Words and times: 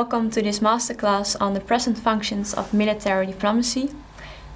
welcome 0.00 0.30
to 0.30 0.40
this 0.40 0.60
masterclass 0.60 1.36
on 1.42 1.52
the 1.52 1.60
present 1.60 1.98
functions 1.98 2.54
of 2.54 2.72
military 2.72 3.26
diplomacy. 3.26 3.90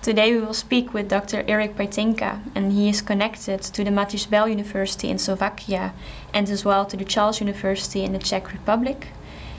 Today 0.01 0.33
we 0.33 0.41
will 0.41 0.55
speak 0.55 0.95
with 0.95 1.11
Dr. 1.11 1.45
Erik 1.47 1.77
Pajtinka, 1.77 2.41
and 2.55 2.73
he 2.73 2.89
is 2.89 3.03
connected 3.03 3.61
to 3.61 3.85
the 3.85 3.91
Matej 3.91 4.31
Bel 4.31 4.49
University 4.49 5.11
in 5.11 5.19
Slovakia 5.19 5.93
and 6.33 6.49
as 6.49 6.65
well 6.65 6.87
to 6.87 6.97
the 6.97 7.05
Charles 7.05 7.41
University 7.41 8.05
in 8.05 8.13
the 8.15 8.19
Czech 8.19 8.53
Republic. 8.53 9.09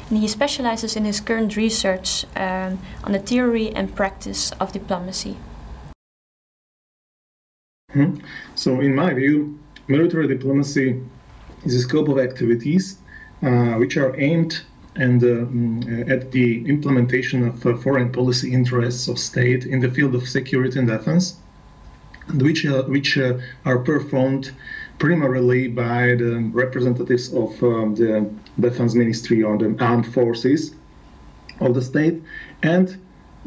And 0.09 0.17
he 0.17 0.27
specializes 0.27 0.95
in 0.95 1.05
his 1.05 1.21
current 1.21 1.55
research 1.55 2.25
um, 2.35 2.79
on 3.03 3.11
the 3.11 3.19
theory 3.19 3.69
and 3.75 3.95
practice 3.95 4.53
of 4.59 4.71
diplomacy. 4.71 5.37
Hmm. 7.91 8.15
So, 8.55 8.81
in 8.81 8.95
my 8.95 9.13
view, 9.13 9.59
military 9.87 10.27
diplomacy 10.27 10.99
is 11.63 11.75
a 11.75 11.81
scope 11.81 12.09
of 12.09 12.17
activities 12.17 12.97
uh, 13.43 13.75
which 13.75 13.97
are 13.97 14.19
aimed 14.19 14.63
and 14.95 15.23
uh, 15.23 15.27
mm, 15.27 16.09
at 16.09 16.31
the 16.31 16.65
implementation 16.67 17.47
of 17.47 17.65
uh, 17.65 17.75
foreign 17.77 18.11
policy 18.11 18.53
interests 18.53 19.07
of 19.07 19.19
state 19.19 19.65
in 19.65 19.79
the 19.79 19.89
field 19.89 20.15
of 20.15 20.27
security 20.27 20.79
and 20.79 20.87
defense, 20.87 21.37
which 22.35 22.65
uh, 22.65 22.83
which 22.83 23.17
are 23.65 23.79
performed 23.79 24.51
primarily 24.97 25.67
by 25.67 26.15
the 26.15 26.49
representatives 26.53 27.33
of 27.33 27.61
um, 27.63 27.95
the 27.95 28.29
defense 28.59 28.95
ministry 28.95 29.43
or 29.43 29.57
the 29.57 29.75
armed 29.79 30.07
forces 30.13 30.73
of 31.59 31.73
the 31.73 31.81
state, 31.81 32.21
and 32.63 32.97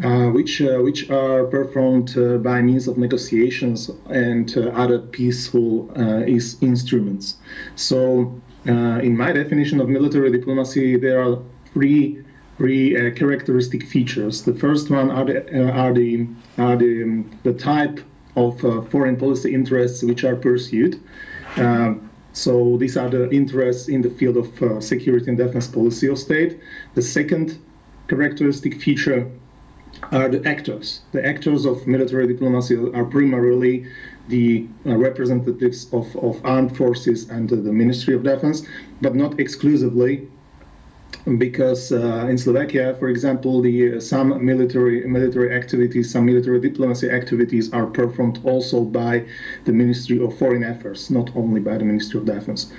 uh, 0.05 0.27
which 0.31 0.61
uh, 0.61 0.79
which 0.79 1.11
are 1.11 1.45
performed 1.45 2.17
uh, 2.17 2.39
by 2.39 2.63
means 2.63 2.87
of 2.87 2.97
negotiations 2.99 3.91
and 4.11 4.57
other 4.57 4.99
peaceful 4.99 5.91
is 6.27 6.57
instruments. 6.61 7.37
So 7.75 8.41
uh, 8.69 9.01
in 9.03 9.17
my 9.17 9.33
definition 9.33 9.81
of 9.81 9.89
military 9.89 10.31
diplomacy, 10.31 10.97
there 10.97 11.23
are 11.23 11.39
three 11.73 12.23
three 12.59 12.97
uh, 12.97 13.15
characteristic 13.15 13.85
features. 13.85 14.43
The 14.43 14.55
first 14.55 14.91
one 14.91 15.11
are 15.11 15.25
the 15.25 15.69
uh, 15.69 15.71
are 15.71 15.95
the 15.95 16.27
are 16.59 16.77
the, 16.77 17.03
um, 17.05 17.31
the 17.45 17.55
type 17.55 18.01
of 18.37 18.65
uh, 18.65 18.83
foreign 18.83 19.17
policy 19.17 19.55
interests 19.55 20.03
which 20.03 20.25
are 20.25 20.37
pursued. 20.37 21.01
Um, 21.57 22.11
so 22.33 22.77
these 22.77 22.97
are 22.97 23.09
the 23.09 23.31
interests 23.31 23.89
in 23.89 24.03
the 24.03 24.11
field 24.11 24.37
of 24.37 24.63
uh, 24.63 24.81
security 24.81 25.29
and 25.29 25.39
defense 25.39 25.67
policy 25.67 26.09
of 26.09 26.19
state. 26.19 26.61
The 26.95 27.03
second 27.03 27.59
characteristic 28.09 28.81
feature 28.81 29.31
are 30.13 30.29
the 30.29 30.47
actors. 30.47 31.01
The 31.13 31.25
actors 31.25 31.65
of 31.65 31.87
military 31.87 32.27
diplomacy 32.27 32.77
are 32.77 33.05
primarily 33.05 33.87
the 34.29 34.67
uh, 34.87 34.97
representatives 34.97 35.93
of, 35.93 36.15
of 36.17 36.45
armed 36.45 36.77
forces 36.77 37.31
and 37.31 37.51
uh, 37.53 37.57
the 37.57 37.73
Ministry 37.73 38.15
of 38.15 38.23
Defense, 38.23 38.63
but 39.01 39.15
not 39.15 39.41
exclusively, 39.41 40.29
because 41.39 41.93
uh, 41.93 42.27
in 42.29 42.39
Slovakia, 42.39 42.95
for 42.99 43.09
example, 43.09 43.61
the 43.61 43.97
uh, 43.97 44.01
some 44.01 44.45
military 44.45 45.07
military 45.07 45.55
activities, 45.55 46.11
some 46.11 46.25
military 46.27 46.61
diplomacy 46.61 47.11
activities 47.11 47.73
are 47.73 47.87
performed 47.87 48.41
also 48.45 48.83
by 48.83 49.25
the 49.65 49.73
Ministry 49.73 50.23
of 50.23 50.37
Foreign 50.39 50.65
Affairs, 50.65 51.11
not 51.11 51.35
only 51.35 51.61
by 51.61 51.77
the 51.77 51.85
Ministry 51.85 52.21
of 52.21 52.27
Defense. 52.27 52.73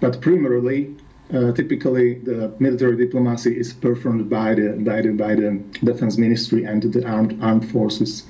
But 0.00 0.20
primarily, 0.20 0.94
uh, 1.34 1.52
typically, 1.52 2.14
the 2.14 2.52
military 2.58 2.96
diplomacy 2.96 3.58
is 3.58 3.72
performed 3.72 4.30
by 4.30 4.54
the 4.54 4.68
by 4.78 5.02
the 5.02 5.10
by 5.10 5.34
the 5.34 5.60
Defense 5.82 6.18
Ministry 6.18 6.64
and 6.64 6.82
the 6.82 7.04
armed 7.04 7.42
armed 7.42 7.68
forces. 7.70 8.24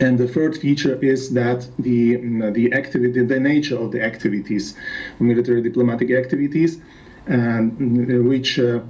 And 0.00 0.18
the 0.18 0.26
third 0.26 0.56
feature 0.56 0.96
is 1.02 1.32
that 1.34 1.68
the 1.78 2.16
mm, 2.16 2.54
the 2.54 2.72
activity, 2.72 3.22
the 3.22 3.40
nature 3.40 3.78
of 3.78 3.90
the 3.90 4.02
activities, 4.02 4.76
military 5.18 5.62
diplomatic 5.62 6.10
activities, 6.10 6.80
and 7.26 7.72
mm, 7.72 8.28
which 8.28 8.58
uh, 8.58 8.80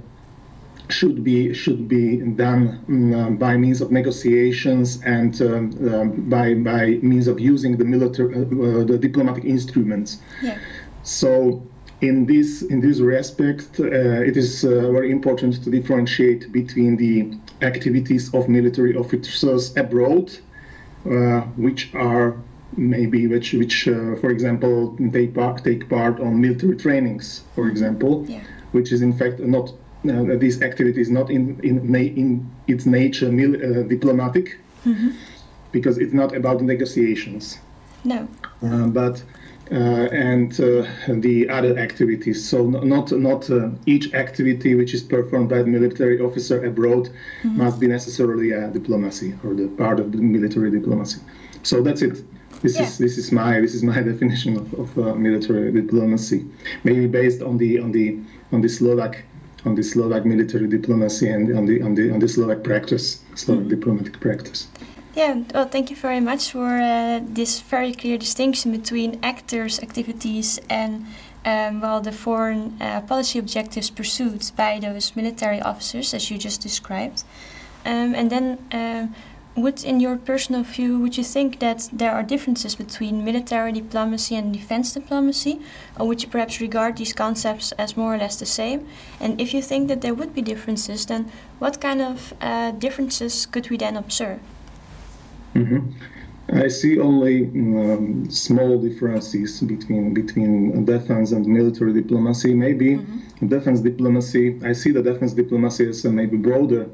should 0.89 1.23
be 1.23 1.53
should 1.53 1.87
be 1.87 2.17
done 2.17 2.85
um, 2.87 3.37
by 3.37 3.57
means 3.57 3.81
of 3.81 3.91
negotiations 3.91 5.01
and 5.03 5.41
um, 5.41 5.71
uh, 5.91 6.05
by 6.05 6.53
by 6.53 6.99
means 7.01 7.27
of 7.27 7.39
using 7.39 7.77
the 7.77 7.85
military 7.85 8.35
uh, 8.35 8.83
the 8.83 8.97
diplomatic 8.99 9.43
instruments. 9.43 10.19
Yeah. 10.41 10.57
So 11.03 11.63
in 12.01 12.25
this 12.25 12.61
in 12.61 12.79
this 12.79 12.99
respect, 12.99 13.79
uh, 13.79 13.85
it 14.29 14.37
is 14.37 14.63
uh, 14.63 14.91
very 14.91 15.11
important 15.11 15.63
to 15.63 15.69
differentiate 15.69 16.51
between 16.51 16.95
the 16.97 17.37
activities 17.65 18.33
of 18.33 18.47
military 18.47 18.95
officers 18.95 19.75
abroad 19.77 20.31
uh, 21.05 21.41
which 21.55 21.93
are 21.95 22.35
maybe 22.75 23.27
which 23.27 23.53
which 23.53 23.87
uh, 23.87 24.15
for 24.15 24.29
example 24.29 24.95
take 25.11 25.33
part 25.33 25.63
take 25.63 25.87
part 25.89 26.19
on 26.19 26.39
military 26.41 26.75
trainings 26.75 27.43
for 27.55 27.69
example 27.69 28.25
yeah. 28.27 28.41
which 28.73 28.91
is 28.91 29.01
in 29.01 29.13
fact 29.17 29.39
not 29.39 29.69
uh, 30.09 30.35
these 30.37 30.61
activities 30.61 31.09
not 31.09 31.29
in 31.29 31.59
in, 31.63 31.95
in 31.95 32.49
its 32.67 32.85
nature 32.85 33.27
uh, 33.27 33.83
diplomatic 33.83 34.59
mm-hmm. 34.85 35.09
because 35.71 35.97
it's 35.97 36.13
not 36.13 36.35
about 36.35 36.61
negotiations 36.61 37.57
no 38.03 38.27
uh, 38.63 38.87
but 38.87 39.23
and 39.71 40.53
uh, 40.59 40.85
the 41.07 41.47
other 41.49 41.77
activities. 41.77 42.47
So 42.47 42.67
not 42.67 43.11
not 43.11 43.49
uh, 43.49 43.69
each 43.85 44.13
activity 44.13 44.75
which 44.75 44.93
is 44.93 45.03
performed 45.03 45.49
by 45.49 45.61
the 45.61 45.67
military 45.67 46.19
officer 46.19 46.63
abroad 46.65 47.09
mm-hmm. 47.09 47.57
must 47.57 47.79
be 47.79 47.87
necessarily 47.87 48.51
a 48.51 48.69
diplomacy 48.69 49.35
or 49.43 49.53
the 49.53 49.67
part 49.67 49.99
of 49.99 50.11
the 50.11 50.19
military 50.19 50.71
diplomacy. 50.71 51.19
So 51.63 51.81
that's 51.81 52.01
it. 52.01 52.23
This 52.61 52.75
yeah. 52.75 52.83
is 52.83 52.97
this 52.97 53.17
is 53.17 53.31
my 53.31 53.59
this 53.59 53.75
is 53.75 53.83
my 53.83 54.01
definition 54.11 54.57
of, 54.57 54.73
of 54.73 54.97
uh, 54.97 55.15
military 55.15 55.71
diplomacy, 55.71 56.45
maybe 56.83 57.07
based 57.07 57.41
on 57.41 57.57
the 57.57 57.79
on 57.79 57.91
the 57.91 58.19
on 58.51 58.61
the 58.61 58.69
Slovak 58.69 59.23
on 59.65 59.75
the 59.75 59.83
Slovak 59.83 60.25
military 60.25 60.67
diplomacy 60.67 61.29
and 61.29 61.55
on 61.57 61.65
the 61.65 61.81
on 61.81 61.93
the 61.93 62.11
on 62.11 62.19
the 62.19 62.27
Slovak 62.27 62.63
practice, 62.63 63.23
Slovak 63.35 63.63
mm-hmm. 63.63 63.69
diplomatic 63.69 64.19
practice. 64.19 64.67
Yeah, 65.17 65.41
well, 65.51 65.65
thank 65.65 65.89
you 65.89 65.95
very 65.95 66.19
much 66.19 66.51
for 66.51 66.77
uh, 66.77 67.21
this 67.23 67.59
very 67.59 67.91
clear 67.91 68.19
distinction 68.19 68.71
between 68.71 69.19
actors' 69.23 69.79
activities 69.79 70.59
and 70.69 71.07
um, 71.43 71.81
well, 71.81 72.01
the 72.01 72.11
foreign 72.11 72.79
uh, 72.79 73.01
policy 73.01 73.39
objectives 73.39 73.89
pursued 73.89 74.51
by 74.55 74.77
those 74.79 75.15
military 75.15 75.59
officers, 75.59 76.13
as 76.13 76.29
you 76.29 76.37
just 76.37 76.61
described. 76.61 77.23
Um, 77.83 78.13
and 78.13 78.29
then, 78.29 78.59
uh, 78.71 79.07
would, 79.59 79.83
in 79.83 79.99
your 79.99 80.17
personal 80.17 80.61
view, 80.61 80.99
would 80.99 81.17
you 81.17 81.23
think 81.23 81.57
that 81.61 81.89
there 81.91 82.11
are 82.11 82.21
differences 82.21 82.75
between 82.75 83.25
military 83.25 83.71
diplomacy 83.71 84.35
and 84.35 84.53
defense 84.53 84.93
diplomacy, 84.93 85.59
or 85.99 86.05
would 86.05 86.21
you 86.21 86.29
perhaps 86.29 86.61
regard 86.61 86.97
these 86.97 87.13
concepts 87.13 87.71
as 87.71 87.97
more 87.97 88.13
or 88.13 88.19
less 88.19 88.37
the 88.37 88.45
same? 88.45 88.87
And 89.19 89.41
if 89.41 89.51
you 89.51 89.63
think 89.63 89.87
that 89.87 90.01
there 90.01 90.13
would 90.13 90.35
be 90.35 90.43
differences, 90.43 91.07
then 91.07 91.31
what 91.57 91.81
kind 91.81 92.03
of 92.03 92.35
uh, 92.39 92.69
differences 92.69 93.47
could 93.47 93.71
we 93.71 93.77
then 93.77 93.97
observe? 93.97 94.41
Mm-hmm. 95.57 95.91
I 96.49 96.69
see 96.69 96.97
only 96.97 97.45
um, 97.45 98.29
small 98.31 98.79
differences 98.79 99.59
between 99.61 100.13
between 100.13 100.85
defense 100.85 101.31
and 101.33 101.45
military 101.45 101.93
diplomacy. 101.93 102.53
Maybe 102.53 102.95
mm-hmm. 102.95 103.47
defense 103.47 103.81
diplomacy. 103.81 104.59
I 104.63 104.73
see 104.73 104.91
the 104.91 105.03
defense 105.03 105.33
diplomacy 105.33 105.89
as 105.89 106.05
a 106.05 106.11
maybe 106.11 106.37
broader, 106.37 106.89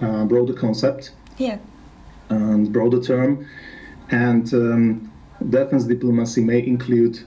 uh, 0.00 0.24
broader 0.24 0.52
concept. 0.52 1.12
Yeah. 1.38 1.58
And 2.28 2.72
broader 2.72 3.00
term, 3.00 3.46
and 4.10 4.52
um, 4.54 5.12
defense 5.50 5.84
diplomacy 5.84 6.42
may 6.42 6.64
include 6.66 7.18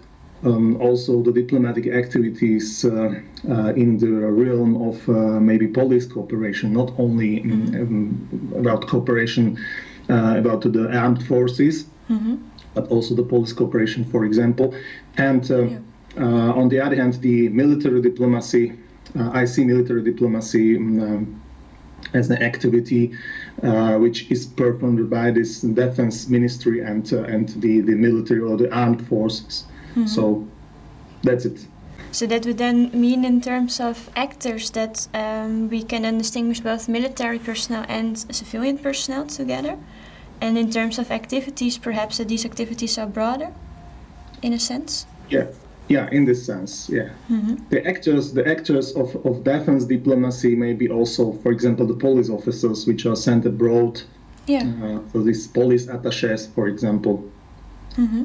um, 0.43 0.79
also 0.81 1.21
the 1.21 1.31
diplomatic 1.31 1.87
activities 1.87 2.85
uh, 2.85 3.21
uh, 3.49 3.73
in 3.73 3.97
the 3.97 4.07
realm 4.07 4.81
of 4.89 5.09
uh, 5.09 5.39
maybe 5.39 5.67
police 5.67 6.05
cooperation, 6.05 6.73
not 6.73 6.91
only 6.97 7.41
mm-hmm. 7.41 7.75
Um, 7.75 8.53
about 8.59 8.87
cooperation 8.87 9.57
about 10.09 10.61
the 10.61 10.89
armed 10.97 11.25
forces, 11.25 11.85
mm-hmm. 12.09 12.35
but 12.73 12.87
also 12.89 13.15
the 13.15 13.23
police 13.23 13.53
cooperation, 13.53 14.05
for 14.05 14.25
example. 14.25 14.73
And 15.17 15.49
uh, 15.51 15.63
yeah. 15.63 15.79
Uh, 16.17 16.53
on 16.53 16.69
the 16.69 16.79
other 16.79 16.95
hand, 16.95 17.15
the 17.15 17.49
military 17.49 18.01
diplomacy, 18.01 18.71
I 19.19 19.43
see 19.43 19.65
military 19.65 20.01
diplomacy. 20.01 20.77
Um, 20.77 21.41
as 22.13 22.29
an 22.29 22.41
activity 22.41 23.11
uh, 23.63 23.97
which 23.97 24.29
is 24.29 24.45
performed 24.45 25.09
by 25.09 25.31
this 25.31 25.61
defense 25.61 26.29
ministry 26.29 26.81
and 26.81 27.11
uh, 27.13 27.23
and 27.23 27.49
the, 27.61 27.81
the 27.81 27.95
military 27.95 28.41
or 28.41 28.57
the 28.57 28.71
armed 28.73 29.05
forces. 29.07 29.65
Mm-hmm. 29.91 30.05
So 30.05 30.47
that's 31.23 31.45
it. 31.45 31.65
So 32.15 32.25
that 32.27 32.45
would 32.45 32.57
then 32.57 32.91
mean, 32.93 33.25
in 33.25 33.41
terms 33.41 33.81
of 33.81 34.09
actors, 34.15 34.71
that 34.71 35.05
um, 35.13 35.67
we 35.69 35.83
can 35.83 36.03
then 36.03 36.17
distinguish 36.17 36.61
both 36.61 36.87
military 36.87 37.39
personnel 37.39 37.85
and 37.89 38.17
civilian 38.33 38.77
personnel 38.77 39.27
together. 39.27 39.77
And 40.39 40.57
in 40.57 40.71
terms 40.71 40.97
of 40.97 41.11
activities, 41.11 41.77
perhaps 41.77 42.17
that 42.19 42.29
these 42.29 42.45
activities 42.45 42.97
are 42.97 43.05
broader, 43.05 43.51
in 44.41 44.53
a 44.53 44.59
sense. 44.59 45.05
Yeah, 45.29 45.47
yeah, 45.89 46.07
in 46.09 46.23
this 46.23 46.45
sense, 46.45 46.89
yeah. 46.89 47.09
Mm-hmm. 47.29 47.55
The 47.69 47.85
actors, 47.85 48.31
the 48.31 48.47
actors 48.47 48.95
of, 48.95 49.13
of 49.25 49.43
defense 49.43 49.83
diplomacy 49.83 50.55
may 50.55 50.71
be 50.71 50.87
also, 50.89 51.33
for 51.43 51.51
example, 51.51 51.85
the 51.85 51.95
police 51.95 52.29
officers 52.29 52.87
which 52.87 53.05
are 53.05 53.17
sent 53.17 53.45
abroad. 53.45 54.01
Yeah. 54.47 54.63
Uh, 54.81 54.99
so 55.11 55.21
these 55.21 55.47
police 55.47 55.89
attaches, 55.89 56.47
for 56.47 56.69
example. 56.69 57.29
Mm-hmm. 57.97 58.23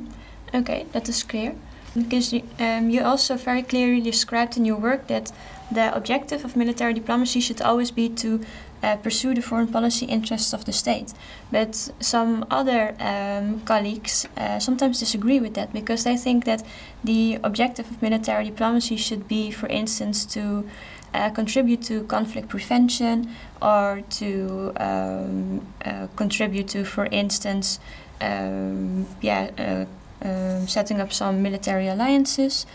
Okay, 0.55 0.87
that 0.93 1.09
is 1.09 1.25
clear. 1.25 1.57
Because 1.95 2.33
um, 2.59 2.91
you 2.91 3.03
also 3.03 3.37
very 3.37 3.63
clearly 3.63 4.01
described 4.01 4.57
in 4.57 4.65
your 4.65 4.77
work 4.77 5.09
that 5.09 5.33
the 5.71 5.95
objective 5.95 6.45
of 6.45 6.57
military 6.57 6.95
diplomacy 6.95 7.41
should 7.41 7.61
always 7.61 7.91
be 7.91 8.09
to 8.09 8.41
uh, 8.83 8.97
pursue 8.97 9.35
the 9.35 9.43
foreign 9.43 9.67
policy 9.67 10.07
interests 10.07 10.53
of 10.53 10.65
the 10.65 10.73
state. 10.73 11.13
But 11.53 11.91
some 12.01 12.47
other 12.51 12.95
um, 12.99 13.61
colleagues 13.61 14.27
uh, 14.37 14.59
sometimes 14.59 15.01
disagree 15.01 15.41
with 15.41 15.55
that 15.55 15.73
because 15.73 16.05
they 16.05 16.17
think 16.17 16.45
that 16.45 16.63
the 17.05 17.39
objective 17.45 17.91
of 17.91 18.03
military 18.03 18.47
diplomacy 18.47 18.97
should 18.97 19.29
be, 19.29 19.51
for 19.51 19.67
instance, 19.69 20.25
to 20.27 20.69
uh, 21.13 21.31
contribute 21.31 21.83
to 21.83 22.05
conflict 22.05 22.49
prevention 22.49 23.31
or 23.61 24.03
to 24.11 24.73
um, 24.77 25.67
uh, 25.85 26.07
contribute 26.17 26.69
to, 26.69 26.85
for 26.85 27.07
instance, 27.07 27.81
um, 28.21 29.07
yeah, 29.21 29.51
uh, 29.59 29.85
um, 30.23 30.67
setting 30.69 31.01
up 31.01 31.13
some 31.13 31.43
military 31.43 31.89
alliances. 31.89 32.67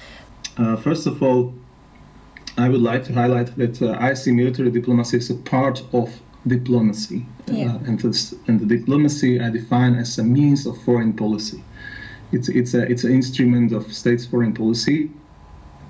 Uh, 0.57 0.75
first 0.77 1.07
of 1.07 1.21
all, 1.21 1.53
I 2.57 2.69
would 2.69 2.81
like 2.81 3.03
to 3.05 3.13
highlight 3.13 3.55
that 3.57 3.81
uh, 3.81 3.97
I 3.99 4.13
see 4.13 4.31
military 4.31 4.71
diplomacy 4.71 5.17
as 5.17 5.29
a 5.29 5.35
part 5.35 5.83
of 5.93 6.09
diplomacy. 6.47 7.25
Yeah. 7.47 7.73
Uh, 7.73 7.79
and, 7.87 7.99
this, 7.99 8.33
and 8.47 8.59
the 8.59 8.65
diplomacy 8.65 9.39
I 9.41 9.49
define 9.49 9.95
as 9.95 10.17
a 10.17 10.23
means 10.23 10.65
of 10.65 10.81
foreign 10.83 11.13
policy. 11.13 11.63
It's, 12.31 12.49
it's, 12.49 12.73
a, 12.73 12.89
it's 12.89 13.03
an 13.03 13.11
instrument 13.13 13.71
of 13.73 13.91
state's 13.93 14.25
foreign 14.25 14.53
policy. 14.53 15.11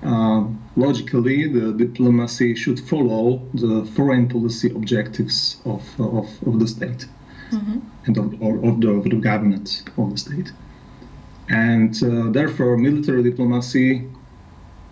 Uh, 0.02 0.44
logically, 0.76 1.48
the 1.52 1.72
diplomacy 1.72 2.54
should 2.54 2.78
follow 2.80 3.40
the 3.54 3.84
foreign 3.94 4.28
policy 4.28 4.70
objectives 4.70 5.56
of, 5.64 5.82
of, 6.00 6.28
of 6.46 6.60
the 6.60 6.66
state 6.68 7.06
Mhm. 7.52 7.80
and 8.06 8.18
of, 8.18 8.42
or 8.42 8.56
of, 8.64 8.80
the, 8.80 8.88
of 8.90 9.04
the 9.04 9.16
government 9.16 9.84
of 9.96 10.10
the 10.10 10.18
state. 10.18 10.50
And 11.48 11.94
uh, 12.02 12.30
therefore, 12.30 12.76
military 12.76 13.22
diplomacy 13.22 14.08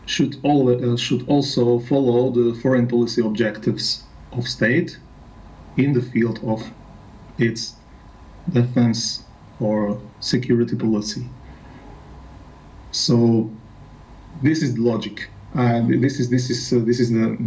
should, 0.07 0.37
uh, 0.45 0.97
should 0.97 1.29
also 1.29 1.81
follow 1.81 2.31
the 2.31 2.55
foreign 2.61 2.87
policy 2.87 3.23
objectives 3.23 4.05
of 4.33 4.47
state 4.47 4.99
in 5.77 5.93
the 5.93 6.03
field 6.03 6.41
of 6.45 6.63
its 7.39 7.75
defense 8.53 9.25
or 9.61 10.01
security 10.21 10.77
policy. 10.77 11.27
So 12.93 13.51
this 14.43 14.63
is 14.63 14.75
the 14.75 14.83
logic. 14.83 15.29
Uh, 15.55 15.83
this 15.87 16.21
is 16.21 16.31
this 16.31 16.51
is 16.51 16.73
uh, 16.73 16.81
this 16.85 17.01
is 17.01 17.11
the 17.11 17.39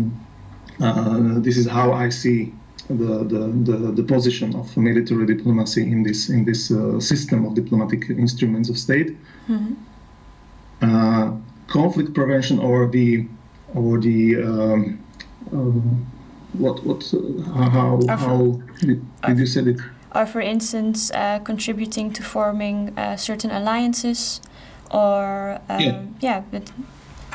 uh, 0.80 1.39
this 1.39 1.57
is 1.57 1.68
how 1.68 1.92
I 1.92 2.09
see 2.09 2.54
the, 2.89 3.24
the, 3.24 3.39
the, 3.72 3.92
the 3.92 4.04
position 4.04 4.56
of 4.56 4.75
military 4.78 5.25
diplomacy 5.25 5.84
in 5.84 6.04
this 6.04 6.30
in 6.30 6.45
this 6.45 6.72
uh, 6.72 7.00
system 7.00 7.45
of 7.45 7.54
diplomatic 7.54 8.10
instruments 8.10 8.69
of 8.69 8.78
state. 8.78 9.18
Mhm. 9.50 9.75
Uh, 10.81 11.31
conflict 11.68 12.13
prevention 12.13 12.60
or 12.60 12.88
the 12.88 13.28
or 13.74 14.00
the 14.00 14.36
um, 14.42 15.00
um, 15.51 16.06
what 16.54 16.84
what 16.86 17.13
uh, 17.13 17.69
how 17.69 18.00
Or- 18.07 18.18
how 18.18 18.62
did, 18.80 19.01
did 19.25 19.38
you 19.40 19.45
say 19.45 19.62
it? 19.62 19.80
Or, 20.16 20.25
for 20.25 20.42
instance, 20.42 21.12
uh, 21.13 21.40
contributing 21.44 22.12
to 22.13 22.24
forming 22.24 22.98
uh, 22.98 23.18
certain 23.18 23.51
alliances, 23.51 24.42
or 24.90 25.60
um, 25.69 25.80
Yeah. 25.80 26.01
yeah. 26.22 26.42
but 26.51 26.72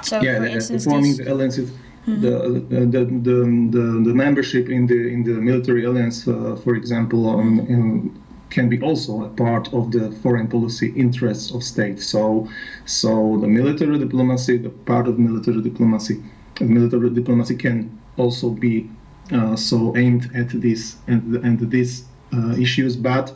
so 0.02 0.20
yeah, 0.20 0.38
for 0.38 0.46
instance, 0.46 0.84
forming 0.84 1.16
the 1.16 1.32
alliances. 1.32 1.70
The, 2.04 2.64
the, 2.69 2.81
the, 2.87 3.04
the, 3.04 4.02
the 4.08 4.14
membership 4.14 4.69
in 4.69 4.87
the 4.88 5.08
in 5.08 5.22
the 5.22 5.34
military 5.34 5.84
alliance, 5.84 6.26
uh, 6.26 6.56
for 6.64 6.75
example, 6.75 7.31
um, 7.31 7.60
um, 7.60 8.22
can 8.50 8.69
be 8.69 8.81
also 8.82 9.25
a 9.25 9.28
part 9.28 9.72
of 9.72 9.93
the 9.93 10.10
foreign 10.22 10.49
policy 10.49 10.93
interests 10.96 11.54
of 11.54 11.62
state. 11.62 12.00
So, 12.00 12.49
so 12.87 13.38
the 13.40 13.46
military 13.46 13.99
diplomacy, 13.99 14.58
the 14.58 14.70
part 14.70 15.06
of 15.08 15.19
military 15.19 15.62
diplomacy, 15.62 16.22
military 16.60 17.10
diplomacy 17.10 17.54
can 17.54 17.99
also 18.16 18.50
be 18.50 18.90
uh, 19.32 19.56
so 19.56 19.96
aimed 19.96 20.31
at 20.34 20.48
this 20.60 20.96
and 21.06 21.37
and 21.37 21.70
these 21.70 22.05
uh, 22.34 22.55
issues, 22.58 22.96
but 22.96 23.34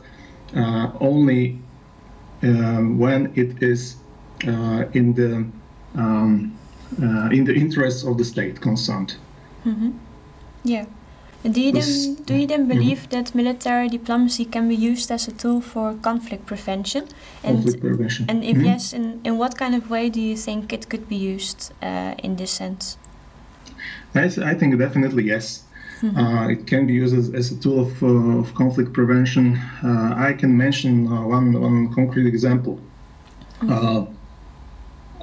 uh, 0.55 0.91
only 0.99 1.59
um, 2.43 2.99
when 2.99 3.31
it 3.35 3.63
is 3.63 3.95
uh, 4.45 4.83
in 4.93 5.13
the 5.13 5.45
um, 5.95 6.57
uh, 7.01 7.29
in 7.31 7.45
the 7.45 7.53
interests 7.53 8.03
of 8.03 8.17
the 8.17 8.23
state 8.23 8.59
concerned. 8.61 9.15
Mhm. 9.65 9.91
Yeah. 10.63 10.85
Do 11.43 11.61
you 11.61 11.71
then 11.71 12.15
do 12.25 12.33
you 12.33 12.47
then 12.47 12.67
believe 12.67 13.07
that 13.09 13.33
military 13.35 13.89
diplomacy 13.89 14.45
can 14.45 14.67
be 14.67 14.75
used 14.75 15.11
as 15.11 15.27
a 15.27 15.31
tool 15.31 15.61
for 15.61 15.93
conflict 16.01 16.45
prevention? 16.45 17.03
And 17.43 17.55
conflict 17.57 17.79
prevention. 17.81 18.25
and 18.29 18.43
if 18.43 18.57
Mhm. 18.57 18.65
yes, 18.65 18.93
in, 18.93 19.19
in 19.23 19.37
what 19.37 19.55
kind 19.57 19.75
of 19.75 19.89
way 19.89 20.09
do 20.09 20.19
you 20.19 20.35
think 20.35 20.73
it 20.73 20.89
could 20.89 21.07
be 21.07 21.15
used 21.35 21.71
uh, 21.83 22.13
in 22.23 22.35
this 22.35 22.51
sense? 22.51 22.97
I, 24.15 24.27
th- 24.27 24.39
I 24.39 24.53
think 24.59 24.77
definitely 24.77 25.23
yes. 25.23 25.63
Uh, 26.03 26.47
it 26.51 26.67
can 26.67 26.85
be 26.85 26.93
used 26.93 27.15
as, 27.17 27.29
as 27.33 27.51
a 27.51 27.55
tool 27.55 27.79
of, 27.79 28.03
uh, 28.03 28.39
of 28.39 28.53
conflict 28.53 28.93
prevention. 28.93 29.59
Uh, 29.83 30.13
I 30.29 30.33
can 30.33 30.55
mention 30.55 31.07
uh, 31.07 31.25
one, 31.25 31.59
one 31.59 31.91
concrete 31.93 32.27
example. 32.27 32.79
Uh, 33.61 34.05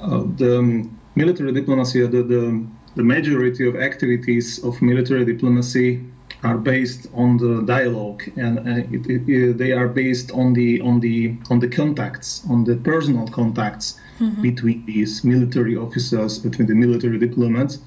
uh, 0.03 0.25
the 0.37 0.59
um, 0.59 0.91
military 1.15 1.53
diplomacy, 1.53 2.07
the, 2.07 2.23
the, 2.23 2.67
the 2.97 3.03
majority 3.03 3.69
of 3.69 3.77
activities 3.77 4.63
of 4.65 4.81
military 4.83 5.25
diplomacy 5.25 6.01
are 6.43 6.59
based 6.59 7.07
on 7.15 7.39
the 7.39 7.63
dialogue, 7.63 8.23
and 8.37 8.59
uh, 8.59 8.83
it, 8.93 9.29
it, 9.29 9.59
they 9.59 9.73
are 9.73 9.89
based 9.89 10.31
on 10.33 10.53
the 10.53 10.81
on 10.83 11.01
the 11.01 11.35
on 11.51 11.59
the 11.59 11.69
contacts, 11.69 12.43
on 12.51 12.65
the 12.65 12.77
personal 12.77 13.27
contacts 13.29 13.99
between 14.43 14.85
these 14.87 15.25
military 15.25 15.77
officers, 15.77 16.39
between 16.39 16.69
the 16.69 16.75
military 16.75 17.19
diplomats, 17.19 17.79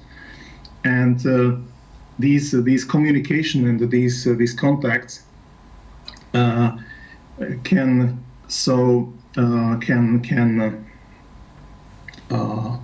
and 0.84 1.24
uh, 1.26 1.56
these 2.18 2.52
uh, 2.52 2.60
these 2.60 2.84
communication 2.84 3.68
and 3.68 3.90
these 3.90 4.26
uh, 4.26 4.34
these 4.34 4.54
contacts 4.54 5.22
uh, 6.34 6.76
can 7.62 8.22
so 8.48 9.12
uh, 9.36 9.76
can 9.80 10.20
can 10.20 10.60
uh, 10.60 12.34
uh, 12.34 12.78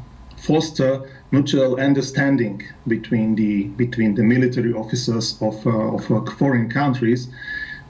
foster 0.47 1.11
mutual 1.31 1.77
understanding 1.81 2.63
between 2.87 3.35
the 3.35 3.65
between 3.77 4.15
the 4.15 4.23
military 4.23 4.73
officers 4.73 5.41
of, 5.41 5.67
uh, 5.67 5.97
of 5.97 6.11
uh, 6.11 6.31
foreign 6.33 6.69
countries, 6.69 7.29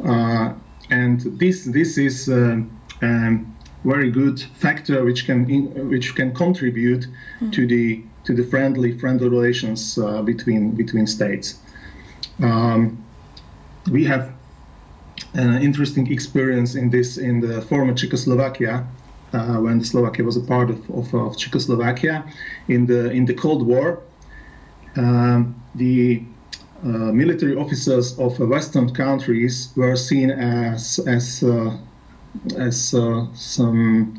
uh, 0.05 0.53
and 0.91 1.21
this 1.39 1.65
this 1.65 1.99
is 1.99 2.29
um, 2.29 2.71
very 3.85 4.11
good 4.11 4.41
factor 4.41 5.05
which 5.05 5.27
can 5.27 5.49
in, 5.51 5.91
which 5.91 6.15
can 6.15 6.33
contribute 6.35 7.07
to 7.53 7.67
the 7.67 8.03
to 8.25 8.35
the 8.35 8.45
friendly 8.45 8.99
friendly 8.99 9.29
relations 9.29 9.99
uh, 9.99 10.23
between 10.23 10.71
between 10.71 11.07
states. 11.07 11.59
Um, 12.43 13.05
we 13.91 14.05
have 14.05 14.33
an 15.35 15.63
interesting 15.63 16.11
experience 16.11 16.75
in 16.75 16.91
this 16.91 17.19
in 17.19 17.41
the 17.41 17.61
former 17.63 17.93
Czechoslovakia, 17.93 18.87
when 19.61 19.83
Slovakia 19.83 20.25
was 20.25 20.37
a 20.37 20.41
part 20.41 20.71
of, 20.71 20.91
of, 20.91 21.15
of 21.15 21.37
Czechoslovakia 21.37 22.25
in 22.69 22.87
the 22.87 23.11
in 23.11 23.25
the 23.25 23.35
Cold 23.35 23.67
War. 23.67 24.01
Um, 24.97 25.61
the 25.75 26.23
uh, 26.85 26.89
military 27.13 27.57
officers 27.57 28.19
of 28.19 28.41
uh, 28.41 28.47
Western 28.47 28.93
countries 28.93 29.73
were 29.77 29.97
seen 29.97 30.31
as 30.31 31.01
as 31.07 31.43
uh, 31.43 31.77
as 32.57 32.95
uh, 32.95 33.27
some 33.35 34.17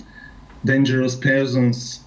dangerous 0.65 1.15
persons. 1.15 2.01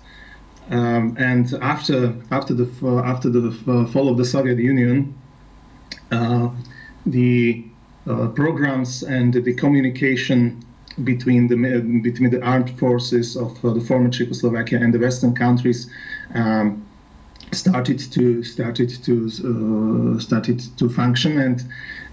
Um, 0.70 1.16
and 1.18 1.54
after 1.62 2.14
after 2.30 2.54
the 2.54 2.64
f- 2.64 3.04
after 3.04 3.30
the 3.30 3.48
f- 3.48 3.92
fall 3.92 4.08
of 4.08 4.18
the 4.18 4.24
Soviet 4.24 4.58
Union, 4.58 5.14
uh, 6.10 6.50
the 7.06 7.64
uh, 8.06 8.28
programs 8.28 9.02
and 9.02 9.32
the 9.32 9.54
communication 9.54 10.62
between 11.04 11.48
the 11.48 11.56
between 12.02 12.30
the 12.30 12.42
armed 12.42 12.70
forces 12.78 13.36
of 13.36 13.64
uh, 13.64 13.72
the 13.72 13.80
former 13.80 14.10
Czechoslovakia 14.10 14.80
and 14.80 14.92
the 14.92 14.98
Western 14.98 15.34
countries 15.34 15.90
um, 16.34 16.84
started 17.52 17.98
to 17.98 18.42
started 18.42 18.90
to 19.04 19.14
uh, 19.26 20.20
started 20.20 20.60
to 20.76 20.88
function, 20.88 21.38
and 21.38 21.62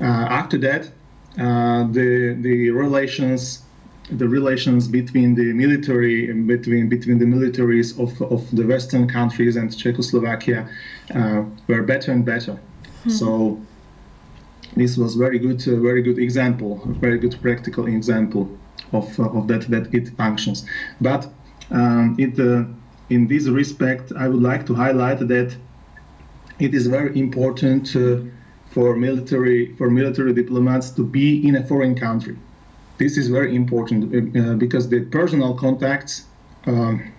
uh, 0.02 0.04
after 0.04 0.58
that, 0.60 0.90
uh, 1.40 1.84
the 1.92 2.38
the 2.42 2.70
relations 2.70 3.62
the 4.10 4.28
relations 4.28 4.88
between 4.88 5.34
the 5.34 5.52
military 5.54 6.32
between 6.32 6.90
between 6.90 7.18
the 7.18 7.26
militaries 7.26 8.00
of, 8.00 8.22
of 8.32 8.50
the 8.56 8.66
Western 8.66 9.08
countries 9.08 9.56
and 9.56 9.76
Czechoslovakia 9.76 10.70
uh, 11.14 11.44
were 11.68 11.82
better 11.82 12.12
and 12.12 12.24
better. 12.24 12.60
So 13.08 13.62
this 14.76 14.98
was 14.98 15.14
very 15.16 15.38
good, 15.38 15.68
uh, 15.68 15.76
very 15.76 16.02
good 16.02 16.18
example, 16.18 16.82
a 16.86 16.94
very 16.94 17.20
good 17.20 17.40
practical 17.40 17.86
example 17.86 18.50
of, 18.92 19.20
uh, 19.20 19.30
of 19.30 19.48
that 19.48 19.62
that 19.70 19.94
it 19.94 20.10
functions. 20.10 20.66
But 21.02 21.28
um, 21.72 22.16
it, 22.20 22.40
uh, 22.40 22.66
in 23.10 23.28
this 23.28 23.48
respect, 23.48 24.12
I 24.18 24.28
would 24.28 24.42
like 24.42 24.66
to 24.68 24.74
highlight 24.74 25.20
that 25.20 25.56
it 26.60 26.74
is 26.74 26.88
very 26.88 27.18
important 27.20 27.96
uh, 27.96 28.18
for 28.72 28.96
military 28.96 29.76
for 29.76 29.90
military 29.90 30.34
diplomats 30.34 30.90
to 30.92 31.04
be 31.04 31.48
in 31.48 31.56
a 31.56 31.66
foreign 31.66 31.96
country. 31.96 32.38
This 32.98 33.18
is 33.18 33.28
very 33.28 33.56
important 33.56 34.04
uh, 34.38 34.54
because 34.56 34.88
the 34.88 35.02
personal 35.06 35.54
contacts 35.54 36.26
um, 36.66 37.12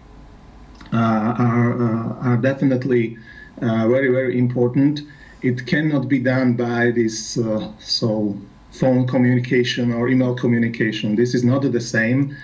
are 0.93 2.19
are 2.29 2.37
definitely 2.39 3.19
very 3.61 4.09
very 4.09 4.39
important. 4.39 5.03
It 5.43 5.67
cannot 5.67 6.09
be 6.09 6.19
done 6.19 6.55
by 6.55 6.93
this 6.93 7.39
so 7.79 8.37
phone 8.79 9.07
communication 9.07 9.93
or 9.93 10.09
email 10.09 10.35
communication. 10.35 11.17
This 11.17 11.35
is 11.35 11.43
not 11.45 11.63
the 11.63 11.81
same, 11.81 12.37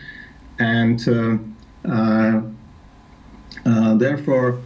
and 0.58 0.98
uh, 1.08 1.38
uh, 1.88 2.42
uh, 3.66 3.94
therefore 3.96 4.60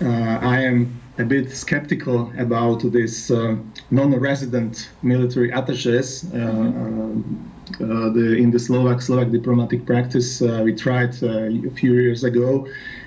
I 0.00 0.62
am 0.62 1.00
a 1.18 1.24
bit 1.24 1.50
skeptical 1.50 2.32
about 2.38 2.80
this 2.92 3.30
uh, 3.30 3.56
non-resident 3.90 4.90
military 5.02 5.50
attaches. 5.50 6.24
Uh, 6.32 6.38
uh, 6.38 8.08
the, 8.10 8.36
in 8.36 8.50
the 8.50 8.58
Slovak 8.58 9.02
Slovak 9.02 9.30
diplomatic 9.30 9.84
practice, 9.86 10.40
we 10.40 10.74
tried 10.74 11.14
a 11.22 11.70
few 11.70 11.92
years 11.94 12.24
ago 12.24 12.66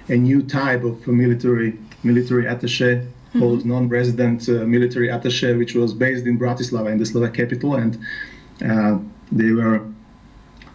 a 0.10 0.15
new 0.15 0.41
type 0.41 0.84
of 0.84 1.05
military 1.08 1.79
military 2.03 2.46
attaché 2.46 3.08
mm-hmm. 3.33 3.39
called 3.39 3.65
non-resident 3.65 4.47
uh, 4.49 4.65
military 4.65 5.07
attaché, 5.07 5.57
which 5.57 5.73
was 5.75 5.93
based 5.93 6.25
in 6.25 6.37
Bratislava, 6.37 6.91
in 6.91 6.97
the 6.97 7.05
Slovak 7.05 7.33
capital, 7.33 7.75
and 7.75 7.97
uh, 8.63 8.97
they 9.31 9.51
were 9.51 9.81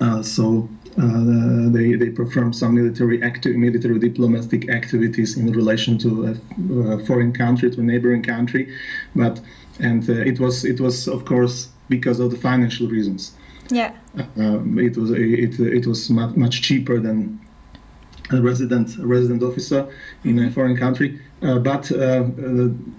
uh, 0.00 0.22
so 0.22 0.68
uh, 1.00 1.68
they, 1.70 1.94
they 1.94 2.10
perform 2.10 2.52
some 2.52 2.74
military 2.74 3.22
acti- 3.22 3.56
military 3.56 3.98
diplomatic 3.98 4.68
activities 4.68 5.36
in 5.36 5.52
relation 5.52 5.98
to 5.98 6.26
a, 6.26 6.98
foreign 7.04 7.32
country, 7.32 7.70
to 7.70 7.80
a 7.80 7.82
neighboring 7.82 8.22
country, 8.22 8.74
but 9.14 9.40
and 9.80 10.08
uh, 10.10 10.12
it 10.12 10.40
was 10.40 10.64
it 10.64 10.80
was 10.80 11.06
of 11.08 11.24
course 11.24 11.68
because 11.88 12.20
of 12.20 12.30
the 12.30 12.36
financial 12.36 12.88
reasons. 12.88 13.32
Yeah. 13.70 13.92
Uh, 14.18 14.60
it 14.76 14.96
was 14.96 15.10
it 15.10 15.60
it 15.60 15.86
was 15.86 16.10
much, 16.10 16.36
much 16.36 16.62
cheaper 16.62 16.98
than 16.98 17.40
a 18.30 18.40
resident 18.40 18.98
a 18.98 19.06
resident 19.06 19.42
officer 19.42 19.86
in 20.24 20.38
a 20.38 20.50
foreign 20.50 20.76
country, 20.76 21.20
uh, 21.42 21.58
but 21.58 21.90
uh, 21.92 22.24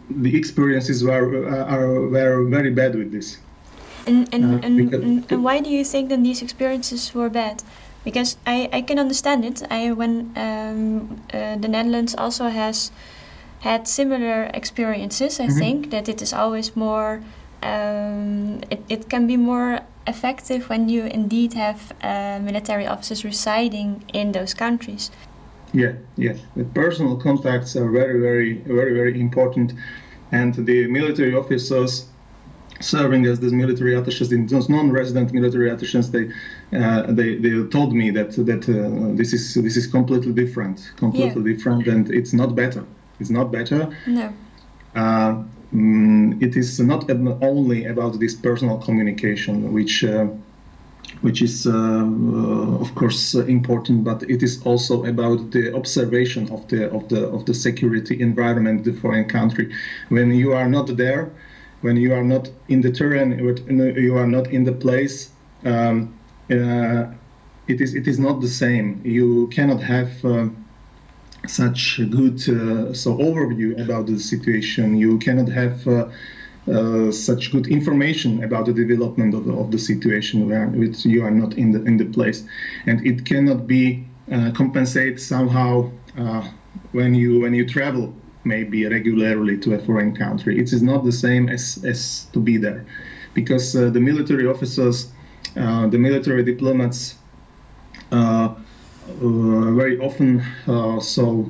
the 0.09 0.36
experiences 0.36 1.03
were 1.03 1.48
are 1.74 2.07
were 2.07 2.43
very 2.45 2.71
bad 2.71 2.95
with 2.95 3.12
this. 3.12 3.38
And 4.07 4.27
and, 4.33 4.65
and, 4.65 5.31
and 5.31 5.43
why 5.43 5.59
do 5.59 5.69
you 5.69 5.86
think 5.86 6.09
that 6.09 6.24
these 6.24 6.41
experiences 6.41 7.13
were 7.13 7.29
bad? 7.29 7.63
because 8.03 8.38
I, 8.45 8.69
I 8.71 8.81
can 8.81 9.00
understand 9.00 9.45
it. 9.45 9.63
I 9.69 9.91
when 9.91 10.31
um, 10.36 11.21
uh, 11.33 11.55
the 11.57 11.67
Netherlands 11.67 12.15
also 12.15 12.50
has 12.50 12.91
had 13.59 13.88
similar 13.88 14.50
experiences. 14.53 15.39
I 15.39 15.48
mm-hmm. 15.48 15.59
think 15.59 15.91
that 15.91 16.07
it 16.07 16.21
is 16.21 16.33
always 16.33 16.75
more. 16.75 17.21
Um, 17.62 18.62
it, 18.69 18.81
it 18.88 19.09
can 19.09 19.27
be 19.27 19.36
more 19.36 19.81
effective 20.09 20.69
when 20.69 20.89
you 20.89 21.05
indeed 21.05 21.53
have 21.53 21.79
uh, 22.01 22.39
military 22.41 22.87
officers 22.87 23.23
residing 23.23 24.03
in 24.13 24.31
those 24.31 24.53
countries. 24.53 25.11
Yeah, 25.73 25.93
yeah. 26.17 26.35
The 26.55 26.65
personal 26.65 27.15
contacts 27.17 27.75
are 27.75 27.89
very, 27.89 28.19
very, 28.19 28.53
very, 28.65 28.93
very 28.93 29.21
important, 29.21 29.73
and 30.31 30.53
the 30.55 30.87
military 30.87 31.35
officers 31.35 32.07
serving 32.81 33.25
as 33.25 33.39
these 33.39 33.53
military 33.53 33.95
attaches 33.95 34.31
in 34.31 34.47
those 34.47 34.69
non-resident 34.69 35.33
military 35.33 35.69
attaches 35.69 36.11
they 36.11 36.29
uh, 36.73 37.01
they 37.11 37.35
they 37.35 37.63
told 37.67 37.93
me 37.93 38.09
that 38.09 38.31
that 38.45 38.63
uh, 38.69 39.15
this 39.17 39.33
is 39.33 39.55
this 39.55 39.75
is 39.75 39.85
completely 39.87 40.31
different 40.31 40.91
completely 40.95 41.41
yeah. 41.41 41.57
different 41.57 41.87
and 41.87 42.09
it's 42.09 42.33
not 42.33 42.55
better 42.55 42.83
it's 43.19 43.29
not 43.29 43.51
better 43.51 43.93
no 44.07 44.33
uh, 44.95 45.43
mm, 45.73 46.41
it 46.41 46.55
is 46.55 46.79
not 46.79 47.09
only 47.41 47.85
about 47.85 48.19
this 48.19 48.35
personal 48.35 48.77
communication 48.77 49.71
which 49.73 50.03
uh, 50.03 50.27
which 51.21 51.41
is 51.41 51.65
uh, 51.65 51.71
uh, 51.71 52.81
of 52.83 52.93
course 52.95 53.33
important 53.33 54.03
but 54.03 54.23
it 54.23 54.43
is 54.43 54.61
also 54.63 55.03
about 55.05 55.51
the 55.51 55.73
observation 55.75 56.49
of 56.51 56.67
the 56.67 56.89
of 56.91 57.07
the 57.09 57.27
of 57.27 57.45
the 57.45 57.53
security 57.53 58.21
environment 58.21 58.83
the 58.83 58.93
foreign 58.93 59.27
country 59.27 59.73
when 60.09 60.31
you 60.31 60.53
are 60.53 60.67
not 60.67 60.95
there 60.97 61.31
when 61.81 61.95
you 61.97 62.13
are 62.13 62.23
not 62.23 62.49
in 62.67 62.81
the 62.81 62.91
terrain, 62.91 63.39
you 63.69 64.17
are 64.17 64.27
not 64.27 64.47
in 64.47 64.63
the 64.63 64.71
place. 64.71 65.31
Um, 65.63 66.13
uh, 66.51 67.05
it 67.67 67.81
is 67.81 67.93
it 67.93 68.07
is 68.07 68.19
not 68.19 68.41
the 68.41 68.47
same. 68.47 69.01
You 69.03 69.47
cannot 69.47 69.81
have 69.81 70.25
uh, 70.25 70.47
such 71.48 72.00
a 72.00 72.05
good 72.05 72.38
uh, 72.50 72.93
so 72.93 73.17
overview 73.17 73.81
about 73.84 74.05
the 74.08 74.19
situation. 74.19 74.98
You 74.98 75.17
cannot 75.19 75.50
have 75.50 75.88
uh, 75.88 76.10
uh, 76.72 77.12
such 77.12 77.51
good 77.51 77.67
information 77.67 78.43
about 78.43 78.65
the 78.65 78.74
development 78.74 79.34
of 79.34 79.46
the, 79.46 79.53
of 79.53 79.72
the 79.72 79.79
situation 79.79 80.48
where 80.48 80.67
which 80.67 81.05
you 81.05 81.24
are 81.24 81.31
not 81.31 81.53
in 81.53 81.72
the 81.72 81.84
in 81.84 81.98
the 81.98 82.05
place, 82.05 82.46
and 82.86 83.05
it 83.05 83.25
cannot 83.25 83.67
be 83.67 84.05
uh, 84.31 84.51
compensated 84.53 85.19
somehow 85.19 85.89
when 86.91 87.13
you 87.13 87.39
when 87.39 87.53
you 87.53 87.67
travel 87.67 88.13
maybe 88.43 88.86
regularly 88.86 89.58
to 89.58 89.74
a 89.74 89.79
foreign 89.79 90.15
country. 90.15 90.60
It 90.60 90.74
is 90.74 90.81
not 90.81 91.03
the 91.03 91.12
same 91.12 91.50
as, 91.50 91.84
as 91.84 92.27
to 92.34 92.39
be 92.39 92.58
there, 92.58 92.86
because 93.34 93.75
uh, 93.75 93.89
the 93.89 94.00
military 94.00 94.48
officers, 94.48 95.12
uh, 95.55 95.88
the 95.88 95.98
military 95.98 96.43
diplomats, 96.43 97.15
uh, 98.12 98.15
uh 98.15 98.55
very 99.17 99.99
often 99.99 100.41
uh, 100.67 100.99
so 100.99 101.49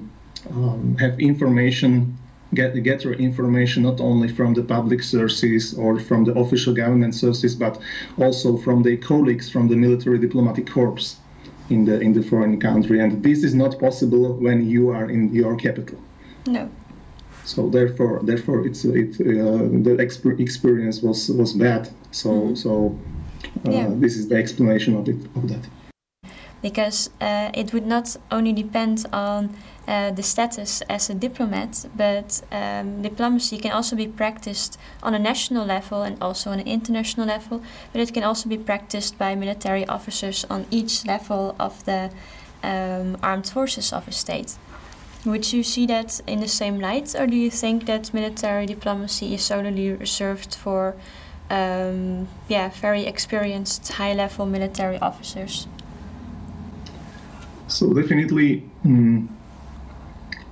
um, 0.52 0.98
have 0.98 1.20
information. 1.20 2.18
Get, 2.52 2.74
get 2.82 3.04
their 3.04 3.14
information 3.14 3.84
not 3.84 4.02
only 4.02 4.28
from 4.28 4.56
the 4.56 4.64
public 4.64 5.04
sources 5.04 5.76
or 5.76 6.00
from 6.00 6.24
the 6.24 6.34
official 6.34 6.74
government 6.74 7.14
sources, 7.14 7.54
but 7.54 7.80
also 8.18 8.58
from 8.58 8.82
their 8.82 8.98
colleagues 8.98 9.52
from 9.52 9.68
the 9.68 9.76
military 9.76 10.18
diplomatic 10.18 10.68
corps 10.68 11.16
in 11.70 11.86
the 11.86 12.00
in 12.00 12.14
the 12.14 12.24
foreign 12.24 12.60
country. 12.60 13.00
And 13.02 13.22
this 13.24 13.44
is 13.44 13.54
not 13.54 13.80
possible 13.80 14.34
when 14.34 14.68
you 14.68 14.90
are 14.90 15.08
in 15.08 15.32
your 15.32 15.56
capital. 15.58 16.00
No. 16.48 16.72
So 17.46 17.70
therefore, 17.70 18.20
therefore, 18.24 18.66
it's 18.66 18.84
it 18.84 19.22
uh, 19.22 19.70
the 19.86 19.96
exper- 20.06 20.40
experience 20.40 21.04
was 21.04 21.30
was 21.30 21.54
bad. 21.54 21.90
So 22.12 22.30
mm-hmm. 22.30 22.56
so 22.56 22.98
uh, 23.68 23.72
yeah. 23.72 23.88
this 23.92 24.18
is 24.18 24.28
the 24.28 24.36
explanation 24.36 24.96
of 24.96 25.08
it 25.08 25.18
of 25.36 25.50
that. 25.50 25.64
Because 26.62 27.10
uh, 27.22 27.52
it 27.54 27.74
would 27.74 27.86
not 27.86 28.18
only 28.32 28.54
depend 28.54 29.06
on 29.14 29.56
uh, 29.88 30.12
the 30.12 30.24
status 30.24 30.82
as 30.90 31.10
a 31.10 31.14
diplomat, 31.14 31.86
but 31.96 32.42
um, 32.52 33.02
diplomacy 33.02 33.58
can 33.58 33.72
also 33.72 33.96
be 33.96 34.08
practiced 34.08 34.78
on 35.02 35.14
a 35.14 35.20
national 35.20 35.66
level 35.66 36.04
and 36.04 36.22
also 36.22 36.52
on 36.52 36.60
an 36.60 36.68
international 36.68 37.28
level. 37.28 37.62
But 37.94 38.02
it 38.02 38.14
can 38.14 38.24
also 38.24 38.50
be 38.50 38.58
practiced 38.58 39.18
by 39.18 39.36
military 39.36 39.88
officers 39.88 40.46
on 40.50 40.66
each 40.70 41.06
level 41.06 41.56
of 41.60 41.84
the 41.86 42.12
um, 42.62 43.18
armed 43.24 43.48
forces 43.48 43.94
of 43.94 44.08
a 44.08 44.12
state. 44.12 44.58
Would 45.26 45.52
you 45.52 45.64
see 45.64 45.86
that 45.88 46.22
in 46.28 46.40
the 46.40 46.48
same 46.48 46.80
light, 46.80 47.16
or 47.16 47.28
do 47.28 47.36
you 47.36 47.52
think 47.52 47.86
that 47.86 48.14
military 48.14 48.66
diplomacy 48.66 49.34
is 49.34 49.42
solely 49.42 49.92
reserved 49.92 50.56
for, 50.56 50.96
um, 51.50 52.28
yeah, 52.48 52.70
very 52.70 53.06
experienced 53.06 53.92
high-level 53.94 54.46
military 54.46 54.98
officers? 55.00 55.68
So 57.80 57.94
definitely, 57.94 58.70
mm, 58.84 59.26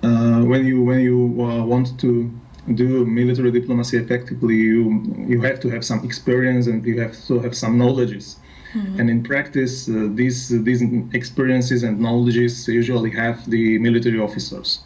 uh, 0.02 0.46
when 0.46 0.66
you 0.66 0.82
when 0.82 1.02
you 1.02 1.18
uh, 1.44 1.66
want 1.66 2.00
to 2.00 2.32
do 2.74 3.06
military 3.06 3.52
diplomacy 3.52 3.98
effectively, 3.98 4.56
you 4.56 4.82
you 5.28 5.42
have 5.42 5.60
to 5.60 5.68
have 5.76 5.84
some 5.84 6.06
experience 6.06 6.68
and 6.68 6.86
you 6.86 7.02
have 7.02 7.16
to 7.28 7.40
have 7.40 7.54
some 7.54 7.78
knowledges. 7.78 8.38
Mm-hmm. 8.74 9.00
And 9.00 9.10
in 9.10 9.24
practice, 9.24 9.90
uh, 9.90 10.08
these 10.20 10.40
these 10.68 10.82
experiences 11.12 11.84
and 11.84 12.00
knowledges 12.00 12.66
usually 12.66 13.12
have 13.24 13.38
the 13.50 13.78
military 13.80 14.20
officers, 14.28 14.86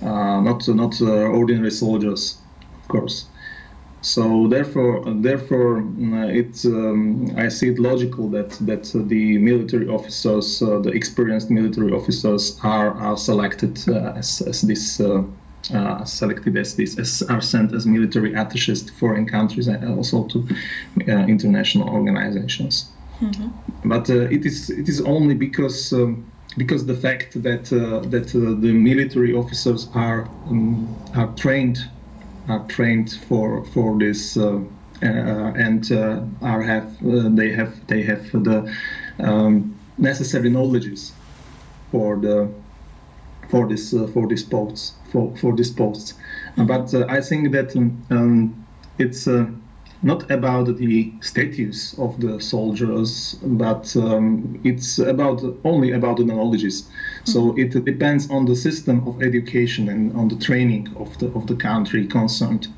uh, 0.00 0.40
not 0.48 0.66
not 0.68 0.94
uh, 1.02 1.38
ordinary 1.40 1.72
soldiers, 1.84 2.40
of 2.80 2.88
course. 2.88 3.16
So 4.02 4.48
therefore, 4.48 5.04
therefore, 5.06 5.82
uh, 5.82 6.26
it's 6.28 6.64
um, 6.64 7.34
I 7.36 7.48
see 7.48 7.68
it 7.68 7.78
logical 7.78 8.28
that 8.30 8.50
that 8.60 8.84
the 9.08 9.38
military 9.38 9.88
officers, 9.88 10.62
uh, 10.62 10.78
the 10.78 10.90
experienced 10.90 11.50
military 11.50 11.92
officers, 11.92 12.58
are 12.62 12.92
are 12.92 13.16
selected 13.16 13.78
uh, 13.88 14.14
as 14.16 14.40
as 14.42 14.62
this. 14.62 15.00
Uh, 15.00 15.24
selected 16.04 16.56
as 16.56 16.74
this 16.74 16.98
as 16.98 17.22
are 17.28 17.42
sent 17.42 17.74
as 17.74 17.86
military 17.86 18.32
attaches 18.32 18.82
to 18.82 18.92
foreign 18.94 19.26
countries 19.26 19.68
and 19.68 19.84
also 19.84 20.24
to 20.24 20.38
uh, 21.06 21.26
international 21.26 21.86
organizations. 21.90 22.90
Mm-hmm. 23.20 23.48
But 23.84 24.08
uh, 24.08 24.36
it 24.36 24.46
is 24.46 24.70
it 24.70 24.88
is 24.88 25.02
only 25.02 25.34
because 25.34 25.92
um, 25.92 26.24
because 26.56 26.86
the 26.86 26.96
fact 26.96 27.42
that 27.42 27.70
uh, 27.72 28.00
that 28.08 28.34
uh, 28.34 28.58
the 28.60 28.72
military 28.72 29.34
officers 29.34 29.88
are 29.94 30.22
um, 30.48 30.88
are 31.14 31.28
trained 31.36 31.78
are 32.50 32.66
trained 32.66 33.12
for 33.28 33.64
for 33.66 33.98
this 33.98 34.36
and 35.02 35.92
are 36.42 36.62
have 36.62 36.90
they 37.36 37.52
have 37.52 37.86
they 37.86 38.02
have 38.02 38.30
the 38.32 38.58
um, 39.18 39.74
necessary 39.98 40.50
knowledges 40.50 41.12
for 41.90 42.16
the 42.16 42.48
for 43.48 43.68
this 43.68 43.94
uh, 43.94 44.06
for 44.08 44.26
these 44.26 44.44
posts 44.44 44.94
for 45.10 45.36
for 45.36 45.54
these 45.56 45.70
posts. 45.70 46.14
But 46.56 46.94
uh, 46.94 47.06
I 47.08 47.20
think 47.20 47.52
that 47.52 47.76
um, 47.76 48.66
it's 48.98 49.26
uh, 49.26 49.46
not 50.02 50.30
about 50.30 50.76
the 50.78 51.12
status 51.20 51.94
of 51.98 52.20
the 52.20 52.40
soldiers, 52.40 53.34
but 53.42 53.94
um, 53.96 54.58
it's 54.64 54.98
about 54.98 55.42
only 55.64 55.92
about 55.92 56.16
the 56.16 56.24
knowledges. 56.24 56.82
Mm-hmm. 56.82 57.32
So 57.32 57.54
it 57.56 57.84
depends 57.84 58.30
on 58.30 58.46
the 58.46 58.56
system 58.56 59.06
of 59.06 59.22
education 59.22 59.88
and 59.88 60.16
on 60.16 60.28
the 60.28 60.36
training 60.36 60.88
of 60.96 61.16
the 61.18 61.26
of 61.32 61.46
the 61.46 61.56
country 61.56 62.06
concerned. 62.06 62.68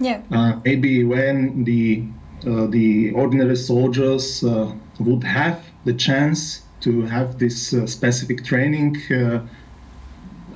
Yeah. 0.00 0.20
Uh, 0.30 0.60
maybe 0.64 1.04
when 1.04 1.64
the 1.64 2.04
uh, 2.46 2.66
the 2.66 3.12
ordinary 3.12 3.56
soldiers 3.56 4.44
uh, 4.44 4.70
would 5.00 5.24
have 5.24 5.64
the 5.84 5.94
chance 5.94 6.62
to 6.80 7.02
have 7.02 7.38
this 7.38 7.72
uh, 7.72 7.86
specific 7.86 8.44
training 8.44 8.96
uh, 9.10 9.40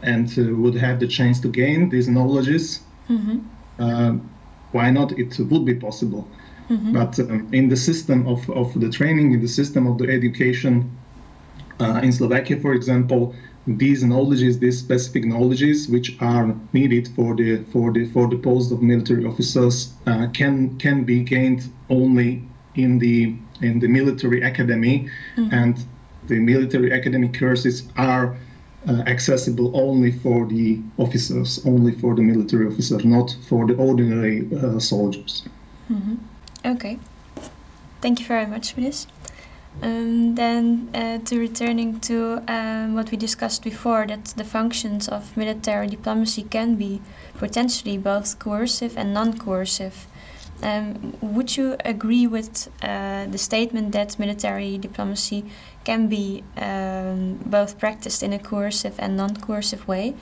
and 0.03 0.39
uh, 0.39 0.55
would 0.55 0.75
have 0.75 1.01
the 1.01 1.09
chance 1.09 1.41
to 1.41 1.49
gain 1.49 1.89
these 1.89 2.09
knowledges. 2.09 2.81
Mm-hmm 3.09 3.39
why 4.73 4.91
not? 4.91 5.13
It 5.19 5.39
would 5.39 5.65
be 5.65 5.75
possible. 5.75 6.29
Mm-hmm. 6.69 6.93
But 6.93 7.19
um, 7.19 7.49
in 7.53 7.69
the 7.69 7.77
system 7.77 8.27
of, 8.29 8.49
of 8.51 8.79
the 8.79 8.91
training, 8.91 9.33
in 9.33 9.41
the 9.41 9.49
system 9.49 9.87
of 9.87 9.99
the 9.99 10.09
education 10.09 10.97
uh, 11.81 12.01
in 12.03 12.13
Slovakia, 12.13 12.61
for 12.61 12.75
example, 12.75 13.35
these 13.67 14.05
knowledges, 14.05 14.59
these 14.59 14.79
specific 14.79 15.25
knowledges, 15.25 15.89
which 15.89 16.17
are 16.21 16.55
needed 16.73 17.09
for 17.17 17.35
the 17.35 17.65
for 17.73 17.93
the 17.93 18.07
for 18.07 18.29
the 18.29 18.37
post 18.37 18.73
of 18.73 18.83
military 18.83 19.25
officers, 19.25 19.93
uh, 20.07 20.27
can 20.33 20.79
can 20.79 21.05
be 21.05 21.23
gained 21.23 21.71
only 21.89 22.43
in 22.75 22.99
the 22.99 23.35
in 23.61 23.79
the 23.81 23.89
military 23.89 24.43
academy, 24.43 25.09
mm-hmm. 25.37 25.55
and 25.55 25.85
the 26.29 26.39
military 26.39 26.91
academy 26.91 27.29
courses 27.29 27.89
are 27.97 28.37
uh, 28.89 29.03
accessible 29.07 29.77
only 29.77 30.13
for 30.13 30.47
the 30.47 30.81
officers, 30.99 31.65
only 31.67 31.93
for 31.93 32.15
the 32.15 32.23
military 32.23 32.67
officers, 32.67 33.05
not 33.05 33.37
for 33.49 33.67
the 33.67 33.75
ordinary 33.77 34.49
uh, 34.57 34.79
soldiers. 34.79 35.45
Mm-hmm. 35.91 36.15
Okay, 36.65 36.99
thank 38.01 38.21
you 38.21 38.27
very 38.27 38.47
much 38.47 38.73
for 38.73 38.81
this. 38.81 39.07
Um, 39.83 40.35
then, 40.35 40.91
uh, 40.95 41.19
to 41.19 41.39
returning 41.39 42.01
to 42.01 42.43
um, 42.49 42.95
what 42.95 43.11
we 43.11 43.17
discussed 43.17 43.63
before, 43.63 44.07
that 44.07 44.25
the 44.37 44.45
functions 44.45 45.09
of 45.09 45.37
military 45.37 45.87
diplomacy 45.87 46.43
can 46.43 46.75
be 46.75 47.01
potentially 47.39 47.97
both 47.97 48.39
coercive 48.39 48.97
and 48.97 49.15
non 49.15 49.39
coercive. 49.39 50.07
Um, 50.63 51.17
would 51.23 51.57
you 51.57 51.77
agree 51.85 52.27
with 52.27 52.69
uh, 52.83 53.27
the 53.27 53.39
statement 53.39 53.93
that 53.93 54.19
military 54.19 54.77
diplomacy 54.77 55.45
can 55.85 56.09
be 56.09 56.45
um, 56.57 57.39
both 57.47 57.79
practiced 57.79 58.23
in 58.23 58.33
a 58.33 58.39
coercive 58.39 58.95
and 58.99 59.17
non 59.17 59.37
coercive 59.37 59.87
way? 59.89 60.15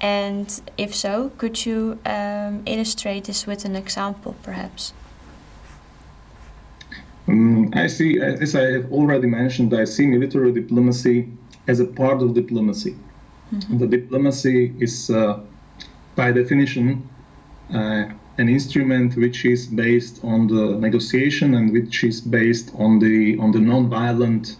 And 0.00 0.60
if 0.76 0.94
so, 0.94 1.30
could 1.38 1.64
you 1.64 1.98
um, 2.04 2.62
illustrate 2.66 3.24
this 3.24 3.46
with 3.46 3.64
an 3.64 3.76
example, 3.76 4.36
perhaps? 4.42 4.92
Um, 7.28 7.70
I 7.74 7.86
see, 7.86 8.20
as 8.20 8.54
I 8.54 8.72
have 8.72 8.92
already 8.92 9.26
mentioned, 9.26 9.74
I 9.74 9.84
see 9.84 10.06
military 10.06 10.52
diplomacy 10.52 11.28
as 11.66 11.80
a 11.80 11.86
part 11.86 12.22
of 12.22 12.34
diplomacy. 12.34 12.94
Mm-hmm. 13.52 13.78
The 13.78 13.86
diplomacy 13.86 14.74
is, 14.78 15.10
uh, 15.10 15.40
by 16.14 16.32
definition, 16.32 17.08
uh, 17.72 18.06
an 18.38 18.48
instrument 18.48 19.16
which 19.16 19.44
is 19.44 19.66
based 19.66 20.22
on 20.22 20.46
the 20.46 20.76
negotiation 20.78 21.54
and 21.54 21.72
which 21.72 22.04
is 22.04 22.20
based 22.20 22.70
on 22.78 22.98
the 22.98 23.38
on 23.38 23.50
the 23.50 23.60
non-violent, 23.60 24.56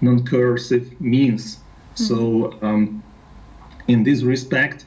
non-coercive 0.00 1.00
means. 1.00 1.56
Mm-hmm. 1.56 2.04
So, 2.04 2.58
um, 2.62 3.02
in 3.88 4.02
this 4.02 4.22
respect, 4.22 4.86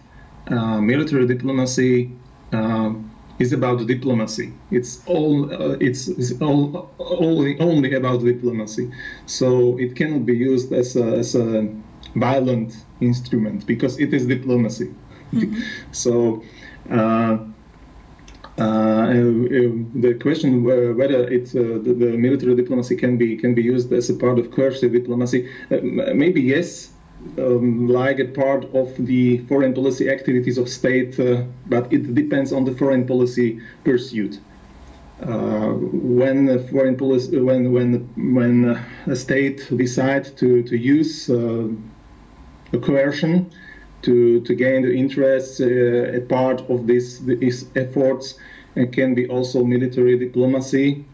uh, 0.49 0.81
military 0.81 1.25
diplomacy 1.27 2.11
uh, 2.53 2.93
is 3.39 3.53
about 3.53 3.85
diplomacy. 3.87 4.53
It's 4.71 5.05
all 5.07 5.51
uh, 5.53 5.77
it's, 5.79 6.07
it's 6.07 6.39
all 6.41 6.91
only 6.99 7.59
only 7.59 7.93
about 7.93 8.23
diplomacy. 8.23 8.91
So 9.25 9.77
it 9.77 9.95
cannot 9.95 10.25
be 10.25 10.35
used 10.35 10.73
as 10.73 10.95
a, 10.95 11.05
as 11.17 11.35
a 11.35 11.67
violent 12.15 12.75
instrument 12.99 13.65
because 13.65 13.99
it 13.99 14.13
is 14.13 14.25
diplomacy. 14.25 14.93
Mm-hmm. 15.33 15.61
so. 15.91 16.43
Uh, 18.59 18.61
uh, 18.61 18.65
uh, 18.65 19.71
the 19.95 20.17
question 20.21 20.63
whether 20.65 21.23
it, 21.29 21.47
uh, 21.55 21.79
the, 21.85 21.95
the, 21.97 22.17
military 22.17 22.55
diplomacy 22.55 22.93
can 22.93 23.17
be 23.17 23.37
can 23.37 23.53
be 23.53 23.61
used 23.61 23.91
as 23.93 24.09
a 24.09 24.13
part 24.13 24.37
of 24.37 24.51
coercive 24.51 24.91
diplomacy, 24.91 25.49
maybe 25.81 26.41
yes, 26.41 26.91
um, 27.37 27.87
like 27.87 28.19
a 28.19 28.25
part 28.25 28.65
of 28.75 28.93
the 29.05 29.37
foreign 29.47 29.73
policy 29.73 30.09
activities 30.09 30.57
of 30.57 30.67
state, 30.67 31.17
uh, 31.21 31.43
but 31.67 31.91
it 31.93 32.13
depends 32.13 32.51
on 32.51 32.65
the 32.65 32.73
foreign 32.73 33.07
policy 33.07 33.61
pursuit. 33.85 34.39
Uh, 35.23 35.69
when 36.19 36.67
foreign 36.67 36.97
policy, 36.97 37.39
when 37.39 37.71
when 37.71 38.09
when 38.33 38.77
a 39.07 39.15
state 39.15 39.69
decides 39.77 40.31
to 40.31 40.63
to 40.63 40.75
use 40.75 41.29
uh, 41.29 41.67
coercion 42.81 43.49
to 44.03 44.41
to 44.41 44.55
gain 44.55 44.81
the 44.83 44.93
interests, 44.93 45.59
a 45.59 46.21
part 46.27 46.61
of 46.69 46.87
this 46.87 47.19
these 47.19 47.65
efforts 47.75 48.35
can 48.91 49.13
be 49.15 49.27
also 49.27 49.63
military 49.63 50.17
diplomacy. 50.17 51.05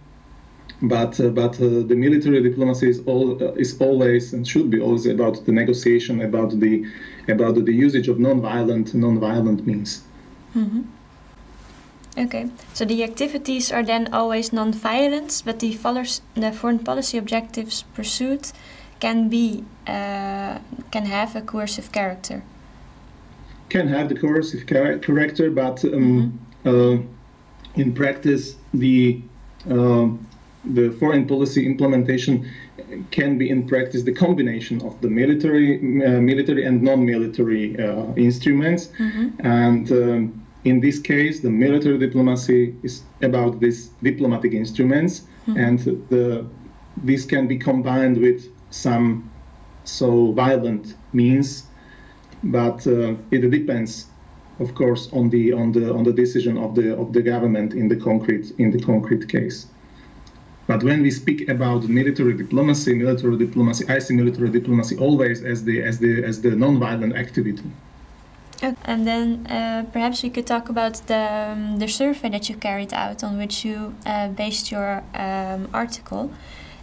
But 0.81 1.19
uh, 1.19 1.29
but 1.29 1.55
uh, 1.61 1.83
the 1.87 1.95
military 1.95 2.41
diplomacy 2.43 2.89
is 2.89 2.99
all 3.05 3.41
uh, 3.41 3.53
is 3.53 3.79
always 3.79 4.33
and 4.33 4.45
should 4.45 4.69
be 4.69 4.81
always 4.81 5.05
about 5.05 5.45
the 5.45 5.51
negotiation, 5.51 6.21
about 6.21 6.59
the 6.59 6.85
about 7.29 7.55
the 7.55 7.71
usage 7.71 8.09
of 8.09 8.19
non-violent 8.19 8.93
non-violent 8.93 9.65
means. 9.65 10.03
Mm-hmm. 10.53 10.81
Okay, 12.17 12.49
so 12.73 12.85
the 12.85 13.03
activities 13.03 13.71
are 13.71 13.83
then 13.83 14.13
always 14.13 14.53
non-violent, 14.53 15.43
but 15.45 15.59
the, 15.59 15.77
the 16.35 16.51
foreign 16.53 16.79
policy 16.79 17.17
objectives 17.17 17.83
pursued 17.93 18.51
can 18.99 19.29
be 19.29 19.63
uh, 19.87 20.59
can 20.91 21.05
have 21.05 21.35
a 21.35 21.41
coercive 21.41 21.91
character. 21.91 22.43
Can 23.69 23.87
have 23.87 24.09
the 24.09 24.15
coercive 24.15 24.67
char- 24.67 24.99
character, 24.99 25.49
but 25.49 25.83
um, 25.85 26.39
mm-hmm. 26.63 26.69
uh, 26.69 27.81
in 27.81 27.93
practice, 27.93 28.55
the 28.73 29.21
uh, 29.69 30.07
the 30.63 30.89
foreign 30.99 31.27
policy 31.27 31.65
implementation 31.65 32.49
can 33.11 33.37
be 33.37 33.49
in 33.49 33.67
practice 33.67 34.03
the 34.03 34.13
combination 34.13 34.81
of 34.81 34.99
the 35.01 35.09
military, 35.09 35.77
uh, 36.05 36.21
military 36.21 36.65
and 36.65 36.81
non-military 36.81 37.77
uh, 37.79 38.13
instruments, 38.15 38.87
mm-hmm. 38.99 39.29
and 39.45 39.91
um, 39.91 40.45
in 40.63 40.79
this 40.79 40.99
case, 40.99 41.39
the 41.41 41.49
military 41.49 41.97
diplomacy 41.97 42.75
is 42.83 43.03
about 43.21 43.59
these 43.59 43.89
diplomatic 44.01 44.53
instruments, 44.53 45.21
mm-hmm. 45.47 45.57
and 45.57 45.79
the 46.09 46.45
this 47.03 47.25
can 47.25 47.47
be 47.47 47.57
combined 47.57 48.17
with 48.17 48.47
some 48.71 49.29
so 49.83 50.31
violent 50.31 50.95
means, 51.13 51.63
but 52.45 52.85
uh, 52.87 53.15
it 53.31 53.49
depends 53.51 54.07
of 54.59 54.73
course, 54.73 55.09
on 55.11 55.29
the 55.29 55.51
on 55.51 55.71
the 55.71 55.93
on 55.93 56.03
the 56.03 56.13
decision 56.13 56.57
of 56.57 56.75
the 56.75 56.95
of 56.97 57.11
the 57.13 57.21
government 57.21 57.73
in 57.73 57.87
the 57.87 57.95
concrete 57.95 58.51
in 58.57 58.71
the 58.71 58.81
concrete 58.81 59.27
case. 59.27 59.67
But 60.67 60.81
when 60.83 61.01
we 61.01 61.11
speak 61.11 61.47
about 61.49 61.83
military 61.87 62.33
diplomacy, 62.33 62.95
military 62.95 63.37
diplomacy, 63.37 63.85
I 63.87 63.99
see 63.99 64.15
military 64.15 64.49
diplomacy 64.49 64.97
always 64.97 65.43
as 65.43 65.63
the 65.63 65.83
as 65.83 65.99
the 65.99 66.23
as 66.23 66.41
the 66.41 66.51
non-violent 66.51 67.15
activity. 67.15 67.69
Okay. 68.55 68.73
And 68.85 69.05
then 69.05 69.45
uh, 69.47 69.85
perhaps 69.91 70.23
we 70.23 70.29
could 70.29 70.47
talk 70.47 70.69
about 70.69 70.93
the 71.07 71.51
um, 71.51 71.79
the 71.79 71.87
survey 71.87 72.29
that 72.29 72.49
you 72.49 72.55
carried 72.55 72.93
out 72.93 73.23
on 73.23 73.37
which 73.37 73.65
you 73.65 73.93
uh, 74.05 74.29
based 74.29 74.71
your 74.71 75.03
um, 75.13 75.67
article. 75.73 76.31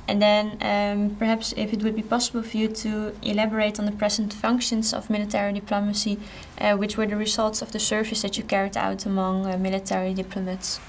And 0.09 0.21
then 0.21 0.59
um, 0.61 1.17
perhaps 1.17 1.55
if 1.57 1.73
it 1.73 1.83
would 1.83 1.95
be 1.95 2.03
possible 2.03 2.43
for 2.43 2.57
you 2.57 2.69
to 2.69 3.15
elaborate 3.23 3.79
on 3.79 3.87
the 3.87 3.93
present 3.93 4.33
functions 4.33 4.93
of 4.93 5.09
military 5.09 5.53
diplomacy, 5.53 6.19
uh, 6.61 6.77
which 6.77 6.97
were 6.97 7.07
the 7.07 7.17
results 7.17 7.62
of 7.62 7.71
the 7.71 7.79
surveys 7.79 8.23
that 8.23 8.37
you 8.37 8.43
carried 8.43 8.77
out 8.77 9.07
among 9.07 9.47
uh, 9.47 9.57
military 9.57 10.12
diplomats. 10.12 10.81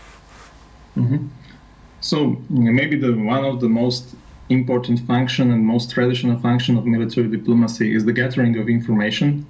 Mm-hmm. 0.97 1.27
So 2.01 2.37
maybe 2.49 2.97
the 2.97 3.13
one 3.13 3.45
of 3.45 3.61
the 3.61 3.69
most 3.69 4.15
important 4.49 4.99
function 5.01 5.51
and 5.51 5.65
most 5.65 5.91
traditional 5.91 6.37
function 6.39 6.77
of 6.77 6.85
military 6.85 7.29
diplomacy 7.29 7.95
is 7.95 8.03
the 8.03 8.13
gathering 8.13 8.57
of 8.57 8.67
information 8.67 9.45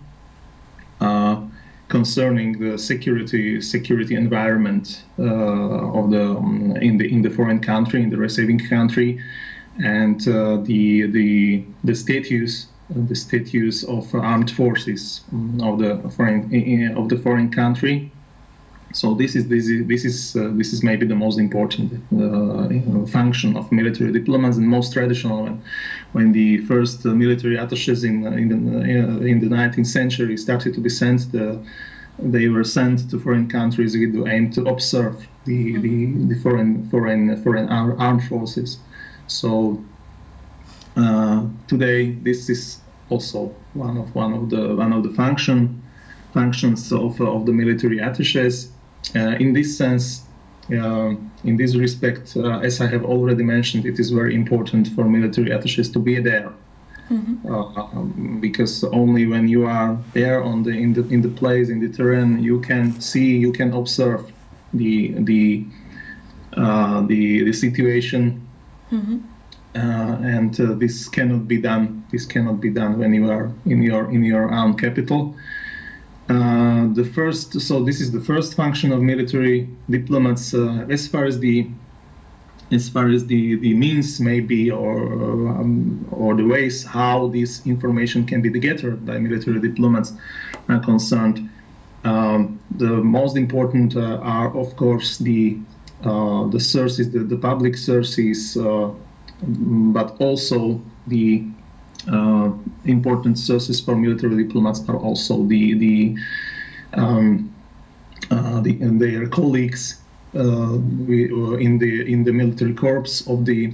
uh, 1.01 1.41
concerning 1.89 2.59
the 2.59 2.77
security 2.77 3.59
security 3.61 4.15
environment 4.15 5.03
uh, 5.19 5.99
of 5.99 6.11
the 6.11 6.23
um, 6.23 6.75
in 6.77 6.97
the 6.97 7.11
in 7.11 7.21
the 7.21 7.29
foreign 7.29 7.59
country 7.59 8.01
in 8.03 8.09
the 8.09 8.17
receiving 8.17 8.59
country 8.59 9.19
and 9.81 10.27
uh, 10.27 10.57
the 10.57 11.07
the 11.07 11.63
the 11.83 11.95
status 11.95 12.67
the 12.89 13.15
status 13.15 13.83
of 13.83 14.13
armed 14.13 14.51
forces 14.51 15.21
of 15.61 15.79
the 15.79 16.11
foreign 16.15 16.97
of 16.97 17.09
the 17.09 17.17
foreign 17.17 17.49
country. 17.51 18.11
So 18.93 19.15
this 19.15 19.35
is 19.35 19.47
this 19.47 19.67
is 19.67 19.87
this 19.87 20.05
is 20.05 20.35
uh, 20.35 20.51
this 20.53 20.71
is 20.71 20.83
maybe 20.83 21.07
the 21.07 21.15
most 21.15 21.39
important 21.39 21.93
uh, 22.13 23.05
function 23.07 23.57
of 23.57 23.71
military 23.71 24.11
diplomats 24.11 24.57
and 24.57 24.67
most 24.67 24.93
traditional. 24.93 25.43
When, 25.43 25.63
when 26.11 26.31
the 26.31 26.59
first 26.65 27.03
uh, 27.05 27.09
military 27.09 27.57
attaches 27.57 28.03
in 28.03 28.27
in 28.27 28.49
the, 28.49 29.25
in 29.25 29.39
the 29.39 29.47
19th 29.47 29.87
century 29.87 30.37
started 30.37 30.75
to 30.75 30.81
be 30.81 30.89
sent, 30.89 31.31
the 31.31 31.59
they 32.19 32.47
were 32.47 32.63
sent 32.63 33.09
to 33.09 33.19
foreign 33.19 33.49
countries 33.49 33.97
with 33.97 34.13
the 34.13 34.25
aim 34.25 34.51
to 34.51 34.65
observe 34.67 35.27
the, 35.45 35.77
the, 35.77 36.13
the 36.27 36.35
foreign 36.41 36.89
foreign 36.89 37.41
foreign 37.43 37.67
armed 37.69 38.23
forces. 38.25 38.77
So 39.27 39.83
uh, 40.95 41.45
today, 41.67 42.11
this 42.11 42.49
is 42.49 42.79
also 43.09 43.55
one 43.73 43.97
of 43.97 44.13
one 44.15 44.33
of 44.33 44.49
the 44.49 44.75
one 44.75 44.93
of 44.93 45.03
the 45.03 45.09
function 45.09 45.81
functions 46.33 46.91
of, 46.91 47.19
of 47.21 47.45
the 47.45 47.51
military 47.51 47.99
attaches. 47.99 48.71
Uh, 49.15 49.35
in 49.39 49.53
this 49.53 49.77
sense, 49.77 50.23
uh, 50.71 51.13
in 51.43 51.57
this 51.57 51.75
respect, 51.75 52.35
uh, 52.35 52.59
as 52.59 52.81
I 52.81 52.87
have 52.87 53.03
already 53.03 53.43
mentioned, 53.43 53.85
it 53.85 53.99
is 53.99 54.09
very 54.09 54.33
important 54.33 54.87
for 54.89 55.03
military 55.03 55.51
attaches 55.51 55.91
to 55.91 55.99
be 55.99 56.19
there. 56.19 56.51
Mm-hmm. 57.13 57.53
Um, 57.53 58.39
because 58.41 58.83
only 58.85 59.27
when 59.27 59.47
you 59.47 59.65
are 59.67 59.95
there 60.13 60.43
on 60.43 60.63
the 60.63 60.71
in 60.71 60.93
the 60.93 61.07
in 61.09 61.21
the 61.21 61.29
place 61.29 61.69
in 61.69 61.79
the 61.79 61.89
terrain 61.89 62.41
you 62.41 62.59
can 62.61 62.99
see 62.99 63.37
you 63.37 63.51
can 63.51 63.71
observe 63.73 64.31
the 64.73 65.13
the 65.19 65.63
uh, 66.57 67.01
the 67.01 67.43
the 67.43 67.53
situation 67.53 68.41
mm-hmm. 68.89 69.17
Uh, 69.75 70.19
and 70.21 70.59
uh, 70.61 70.75
this 70.75 71.09
cannot 71.09 71.47
be 71.47 71.57
done. 71.57 72.05
This 72.11 72.27
cannot 72.27 72.61
be 72.61 72.69
done 72.69 72.99
when 72.99 73.11
you 73.11 73.31
are 73.31 73.51
in 73.65 73.81
your 73.81 74.11
in 74.11 74.23
your 74.23 74.53
own 74.53 74.77
capital. 74.77 75.35
Uh, 76.29 76.93
the 76.93 77.03
first, 77.03 77.59
so 77.59 77.83
this 77.83 77.99
is 77.99 78.11
the 78.11 78.21
first 78.21 78.53
function 78.53 78.91
of 78.91 79.01
military 79.01 79.67
diplomats. 79.89 80.53
Uh, 80.53 80.85
as 80.89 81.07
far 81.07 81.25
as 81.25 81.39
the 81.39 81.67
as 82.73 82.89
far 82.89 83.07
as 83.09 83.25
the, 83.25 83.55
the 83.55 83.73
means 83.73 84.19
maybe 84.19 84.71
or 84.71 84.97
um, 85.49 86.05
or 86.11 86.35
the 86.35 86.43
ways 86.43 86.83
how 86.83 87.27
this 87.27 87.65
information 87.65 88.25
can 88.25 88.41
be 88.41 88.49
gathered 88.49 89.05
by 89.05 89.17
military 89.17 89.59
diplomats 89.59 90.13
are 90.69 90.79
concerned, 90.79 91.49
um, 92.03 92.59
the 92.77 92.85
most 92.85 93.37
important 93.37 93.95
uh, 93.95 94.17
are 94.21 94.55
of 94.57 94.75
course 94.75 95.17
the 95.17 95.57
uh, 96.03 96.47
the 96.47 96.59
sources, 96.59 97.11
the, 97.11 97.19
the 97.19 97.37
public 97.37 97.77
sources 97.77 98.57
but 99.45 100.15
also 100.19 100.81
the 101.07 101.45
uh, 102.11 102.51
important 102.85 103.37
sources 103.37 103.79
for 103.79 103.95
military 103.95 104.43
diplomats 104.43 104.87
are 104.89 104.97
also 104.97 105.43
the 105.45 105.73
the, 105.75 106.15
um, 106.93 107.53
uh, 108.31 108.59
the 108.61 108.71
and 108.81 109.01
their 109.01 109.27
colleagues. 109.27 109.99
uh, 109.99 110.02
we, 110.33 111.31
uh, 111.31 111.57
in 111.57 111.77
the 111.77 112.11
in 112.11 112.23
the 112.23 112.31
military 112.31 112.73
corps 112.73 113.21
of 113.27 113.45
the 113.45 113.73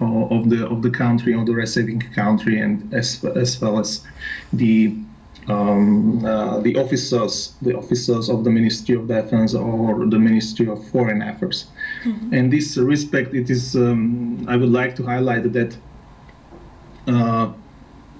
uh, 0.00 0.26
of 0.36 0.50
the 0.50 0.66
of 0.66 0.82
the 0.82 0.90
country 0.90 1.32
of 1.34 1.46
the 1.46 1.54
receiving 1.54 2.00
country 2.14 2.60
and 2.60 2.92
as 2.92 3.24
as 3.24 3.60
well 3.60 3.78
as 3.78 4.02
the 4.52 4.94
um, 5.48 6.24
uh, 6.24 6.60
the 6.60 6.76
officers, 6.76 7.54
the 7.60 7.76
officers 7.76 8.28
of 8.28 8.44
the 8.44 8.50
Ministry 8.50 8.94
of 8.94 9.08
Defense 9.08 9.54
or 9.54 10.06
the 10.06 10.18
Ministry 10.18 10.68
of 10.68 10.86
Foreign 10.88 11.22
Affairs. 11.22 11.66
Mm-hmm. 12.04 12.34
In 12.34 12.50
this 12.50 12.76
respect, 12.76 13.34
it 13.34 13.50
is 13.50 13.76
um, 13.76 14.44
I 14.48 14.56
would 14.56 14.70
like 14.70 14.96
to 14.96 15.02
highlight 15.04 15.52
that 15.52 15.76
uh, 17.06 17.52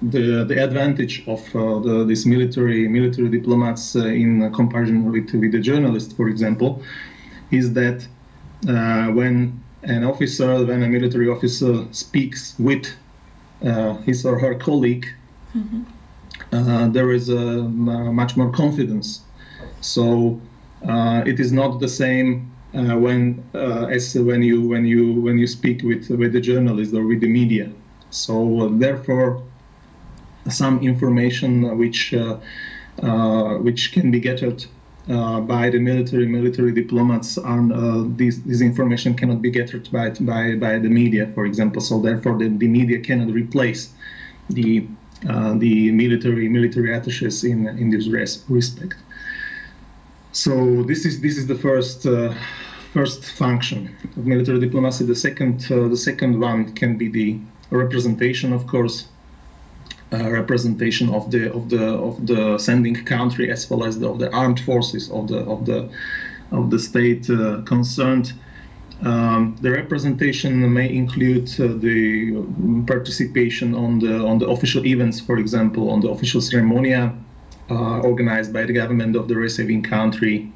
the 0.03 0.45
the 0.45 0.63
advantage 0.63 1.25
of 1.27 1.41
uh, 1.57 1.79
the, 1.81 2.23
military 2.27 2.87
military 2.89 3.29
diplomats 3.29 3.97
uh, 3.97 4.05
in 4.07 4.53
comparison 4.53 5.11
with 5.11 5.33
with 5.33 5.53
the 5.53 5.61
journalists, 5.61 6.13
for 6.13 6.29
example, 6.29 6.83
is 7.55 7.73
that 7.75 8.07
uh, 8.69 9.07
when 9.13 9.61
an 9.83 10.05
officer, 10.05 10.65
when 10.65 10.83
a 10.83 10.89
military 10.89 11.29
officer 11.29 11.85
speaks 11.93 12.55
with 12.59 12.87
uh, 13.65 13.95
his 14.07 14.25
or 14.25 14.39
her 14.39 14.55
colleague. 14.55 15.07
Mm-hmm 15.55 15.83
uh, 16.53 16.89
there 16.89 17.13
is 17.13 17.29
a, 17.29 17.63
much 17.63 18.37
more 18.37 18.51
confidence. 18.51 19.21
So 19.81 20.41
uh, 20.87 21.23
it 21.27 21.41
is 21.41 21.53
not 21.53 21.81
the 21.81 21.89
same 21.89 22.51
uh, 22.75 22.97
when 22.97 23.43
as 23.55 24.15
when 24.15 24.43
you 24.43 24.67
when 24.69 24.85
you 24.85 25.21
when 25.21 25.39
you 25.39 25.47
speak 25.47 25.83
with 25.83 26.11
with 26.11 26.33
the 26.33 26.41
journalist 26.41 26.93
or 26.95 27.07
with 27.07 27.21
the 27.21 27.29
media. 27.29 27.71
So 28.11 28.69
therefore, 28.69 29.43
some 30.49 30.81
information 30.81 31.79
which 31.79 32.15
which 33.67 33.93
can 33.93 34.11
be 34.11 34.21
gathered 34.21 34.65
uh, 35.09 35.41
by 35.41 35.69
the 35.71 35.79
military 35.79 36.27
military 36.27 36.73
diplomats 36.73 37.37
and 37.37 37.73
uh, 37.73 38.05
this, 38.17 38.41
information 38.61 39.15
cannot 39.15 39.43
be 39.43 39.51
gathered 39.51 39.91
by, 39.93 40.11
by, 40.21 40.55
by 40.55 40.79
the 40.79 40.89
media 40.89 41.31
for 41.35 41.45
example 41.45 41.83
so 41.83 42.01
therefore 42.01 42.39
the, 42.39 42.49
the 42.49 42.69
media 42.69 42.99
cannot 43.01 43.29
replace 43.29 43.93
the 44.49 44.87
uh, 45.29 45.55
the 45.55 45.91
military 45.93 46.49
military 46.49 46.93
attaches 46.95 47.45
in 47.45 47.67
in 47.67 47.91
this 47.91 48.09
res- 48.09 48.45
respect. 48.49 48.97
So 50.33 50.83
this 50.83 51.07
is 51.07 51.21
this 51.21 51.39
is 51.39 51.47
the 51.47 51.55
first 51.55 52.07
uh, 52.07 52.35
first 52.93 53.25
function 53.25 53.97
of 54.17 54.27
military 54.27 54.61
diplomacy. 54.61 55.05
The 55.05 55.15
second 55.15 55.67
uh, 55.71 55.89
the 55.89 55.97
second 55.97 56.41
one 56.41 56.75
can 56.75 56.99
be 56.99 57.09
the 57.09 57.39
representation, 57.71 58.53
of 58.53 58.67
course, 58.67 59.07
representation 60.13 61.09
of 61.11 61.31
the 61.31 61.53
of 61.53 61.69
the 61.69 61.85
of 61.85 62.27
the 62.27 62.59
sending 62.59 62.95
country 62.95 63.51
as 63.51 63.69
well 63.69 63.85
as 63.85 63.99
the, 63.99 64.09
of 64.09 64.19
the 64.19 64.33
armed 64.33 64.61
forces 64.61 65.11
of 65.11 65.29
the 65.29 65.39
of 65.39 65.67
the 65.67 65.89
of 66.53 66.71
the 66.71 66.79
state 66.79 67.29
uh, 67.31 67.63
concerned. 67.63 68.33
Um, 69.03 69.57
the 69.61 69.71
representation 69.71 70.73
may 70.73 70.89
include 70.89 71.49
uh, 71.61 71.75
the 71.79 72.45
participation 72.87 73.75
on 73.75 73.99
the 73.99 74.25
on 74.25 74.39
the 74.39 74.47
official 74.49 74.87
events, 74.87 75.21
for 75.21 75.39
example, 75.39 75.91
on 75.91 76.01
the 76.01 76.09
official 76.09 76.41
ceremonia 76.41 77.13
uh, 77.71 78.01
organized 78.01 78.53
by 78.53 78.65
the 78.65 78.73
government 78.73 79.17
of 79.17 79.29
the 79.29 79.37
receiving 79.37 79.83
country, 79.83 80.53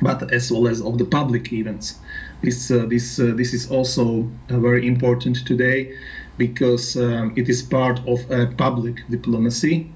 but 0.00 0.32
as 0.32 0.52
well 0.52 0.68
as 0.68 0.80
of 0.80 0.98
the 0.98 1.04
public 1.04 1.52
events. 1.52 1.98
This 2.42 2.70
uh, 2.70 2.86
this 2.86 3.18
uh, 3.18 3.32
this 3.34 3.52
is 3.52 3.70
also 3.70 4.30
uh, 4.50 4.58
very 4.58 4.86
important 4.86 5.44
today 5.46 5.92
because 6.38 6.96
um, 6.96 7.32
it 7.36 7.48
is 7.48 7.62
part 7.62 8.00
of 8.06 8.18
a 8.30 8.46
public 8.56 8.96
diplomacy 9.10 9.90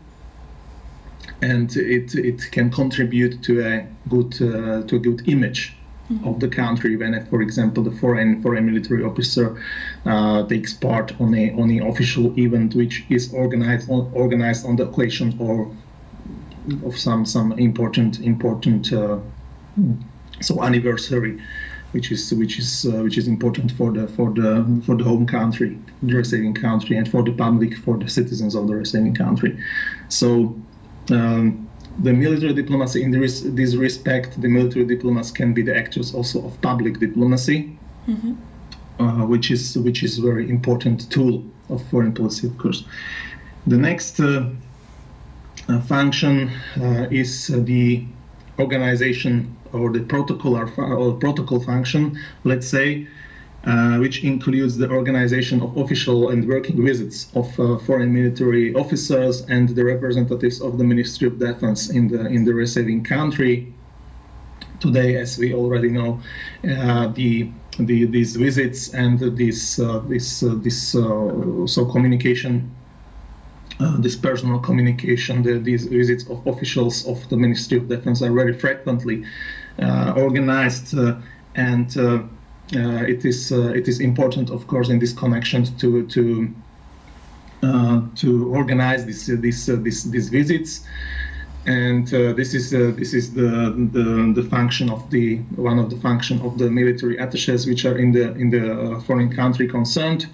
and 1.41 1.77
it 1.77 2.15
it 2.15 2.51
can 2.53 2.71
contribute 2.71 3.43
to 3.43 3.61
a 3.65 3.87
good 4.09 4.33
uh, 4.43 4.83
to 4.87 4.97
a 4.97 4.99
good 4.99 5.29
image 5.29 5.77
mm-hmm. 6.11 6.29
of 6.29 6.41
the 6.41 6.49
country 6.49 6.97
when, 6.97 7.27
for 7.27 7.43
example, 7.43 7.83
the 7.83 7.91
foreign 7.91 8.43
foreign 8.43 8.67
military 8.67 9.03
officer 9.05 9.61
uh, 10.07 10.47
takes 10.47 10.73
part 10.73 11.21
on 11.21 11.35
a 11.35 11.53
on 11.53 11.71
an 11.71 11.83
official 11.83 12.37
event 12.39 12.75
which 12.75 13.05
is 13.09 13.33
organized 13.35 13.91
on, 13.91 14.11
organized 14.15 14.67
on 14.67 14.77
the 14.77 14.85
occasion 14.89 15.37
or 15.39 15.71
of 16.85 16.97
some 16.97 17.25
some 17.27 17.53
important 17.59 18.21
important 18.21 18.93
uh, 18.93 19.19
so 20.41 20.63
anniversary 20.63 21.41
which 21.93 22.11
is 22.11 22.33
which 22.35 22.59
is 22.59 22.87
uh, 22.87 23.03
which 23.03 23.19
is 23.19 23.29
important 23.29 23.73
for 23.73 23.93
the 23.93 24.09
for 24.09 24.31
the 24.31 24.83
for 24.85 24.97
the 24.97 25.05
home 25.05 25.27
country, 25.27 25.79
the 26.03 26.15
receiving 26.15 26.55
country, 26.55 26.97
and 26.97 27.09
for 27.09 27.23
the 27.23 27.33
public, 27.33 27.77
for 27.77 27.97
the 27.97 28.09
citizens 28.09 28.55
of 28.55 28.67
the 28.67 28.75
receiving 28.75 29.15
country. 29.15 29.59
So 30.09 30.55
um, 31.11 31.69
the 32.01 32.13
military 32.13 32.55
diplomacy 32.55 33.03
in 33.03 33.11
this, 33.11 33.43
this 33.43 33.75
respect, 33.75 34.41
the 34.41 34.49
military 34.49 34.85
diplomats 34.85 35.31
can 35.31 35.53
be 35.53 35.63
the 35.63 35.77
actors 35.77 36.15
also 36.15 36.45
of 36.47 36.61
public 36.63 36.99
diplomacy, 36.99 37.77
mm-hmm. 38.09 38.33
uh, 39.03 39.27
which 39.27 39.51
is 39.51 39.77
which 39.79 40.03
is 40.03 40.19
a 40.19 40.23
very 40.23 40.49
important 40.49 41.11
tool 41.11 41.45
of 41.69 41.83
foreign 41.91 42.13
policy, 42.13 42.47
of 42.47 42.57
course. 42.59 42.85
The 43.67 43.77
next 43.77 44.19
uh, 44.21 44.49
uh, 45.69 45.81
function 45.83 46.51
uh, 46.81 47.07
is 47.11 47.49
the 47.49 48.05
organization 48.59 49.57
or 49.73 49.91
the 49.93 50.01
protocol 50.01 50.57
or, 50.57 50.69
or 50.79 51.15
protocol 51.15 51.61
function, 51.61 52.19
let's 52.45 52.67
say, 52.67 53.07
uh, 53.65 53.97
which 53.99 54.25
includes 54.25 54.77
the 54.77 54.91
organization 54.91 55.63
of 55.63 55.77
official 55.77 56.31
and 56.31 56.49
working 56.49 56.85
visits 56.85 57.29
of 57.37 57.47
uh, 57.61 57.79
foreign 57.79 58.13
military 58.13 58.75
officers 58.75 59.43
and 59.43 59.69
the 59.69 59.85
representatives 59.85 60.61
of 60.61 60.79
the 60.79 60.85
Ministry 60.85 61.29
of 61.29 61.39
Defense 61.39 61.91
in 61.91 62.09
the 62.09 62.27
in 62.27 62.45
the 62.45 62.53
receiving 62.53 63.05
country. 63.05 63.73
Today, 64.81 65.15
as 65.15 65.39
we 65.39 65.55
already 65.55 65.91
know, 65.91 66.21
uh, 66.69 67.07
the, 67.15 67.53
the 67.79 68.07
these 68.07 68.35
visits 68.35 68.93
and 68.95 69.21
this 69.21 69.79
uh, 69.79 70.01
this 70.09 70.43
uh, 70.43 70.57
this 70.57 70.91
so 71.75 71.85
communication. 71.93 72.69
this 73.99 74.17
personal 74.17 74.59
communication, 74.61 75.43
the, 75.43 75.59
these 75.59 75.87
visits 75.87 76.25
of 76.31 76.47
officials 76.47 77.07
of 77.07 77.19
the 77.31 77.37
Ministry 77.37 77.79
of 77.79 77.89
Defense 77.89 78.23
are 78.23 78.33
very 78.33 78.53
frequently 78.53 79.25
organized 80.17 80.95
and 81.55 81.97
uh, 82.75 83.05
it 83.07 83.25
is 83.25 83.53
uh, 83.53 83.69
it 83.75 83.87
is 83.89 84.01
important, 84.01 84.51
of 84.51 84.67
course, 84.67 84.89
in 84.89 84.99
this 84.99 85.13
connection 85.13 85.65
to 85.77 86.07
to 86.07 86.55
uh, 87.63 88.01
to 88.17 88.49
organize 88.55 89.05
this 89.05 89.27
this 89.27 89.67
this 89.67 90.05
these 90.05 90.29
visits. 90.29 90.87
And 91.65 92.13
uh, 92.13 92.33
this 92.33 92.55
is 92.55 92.75
uh, 92.75 92.93
this 92.97 93.13
is 93.15 93.35
the, 93.35 93.73
the 93.93 94.33
the 94.35 94.49
function 94.49 94.91
of 94.91 95.09
the 95.11 95.37
one 95.57 95.79
of 95.79 95.91
the 95.91 95.97
function 95.97 96.41
of 96.41 96.59
the 96.59 96.71
military 96.71 97.19
attaches 97.19 97.67
which 97.67 97.85
are 97.85 97.99
in 97.99 98.13
the 98.13 98.35
in 98.35 98.51
the 98.51 98.73
uh, 98.73 99.01
foreign 99.01 99.31
country 99.31 99.69
concerned 99.69 100.27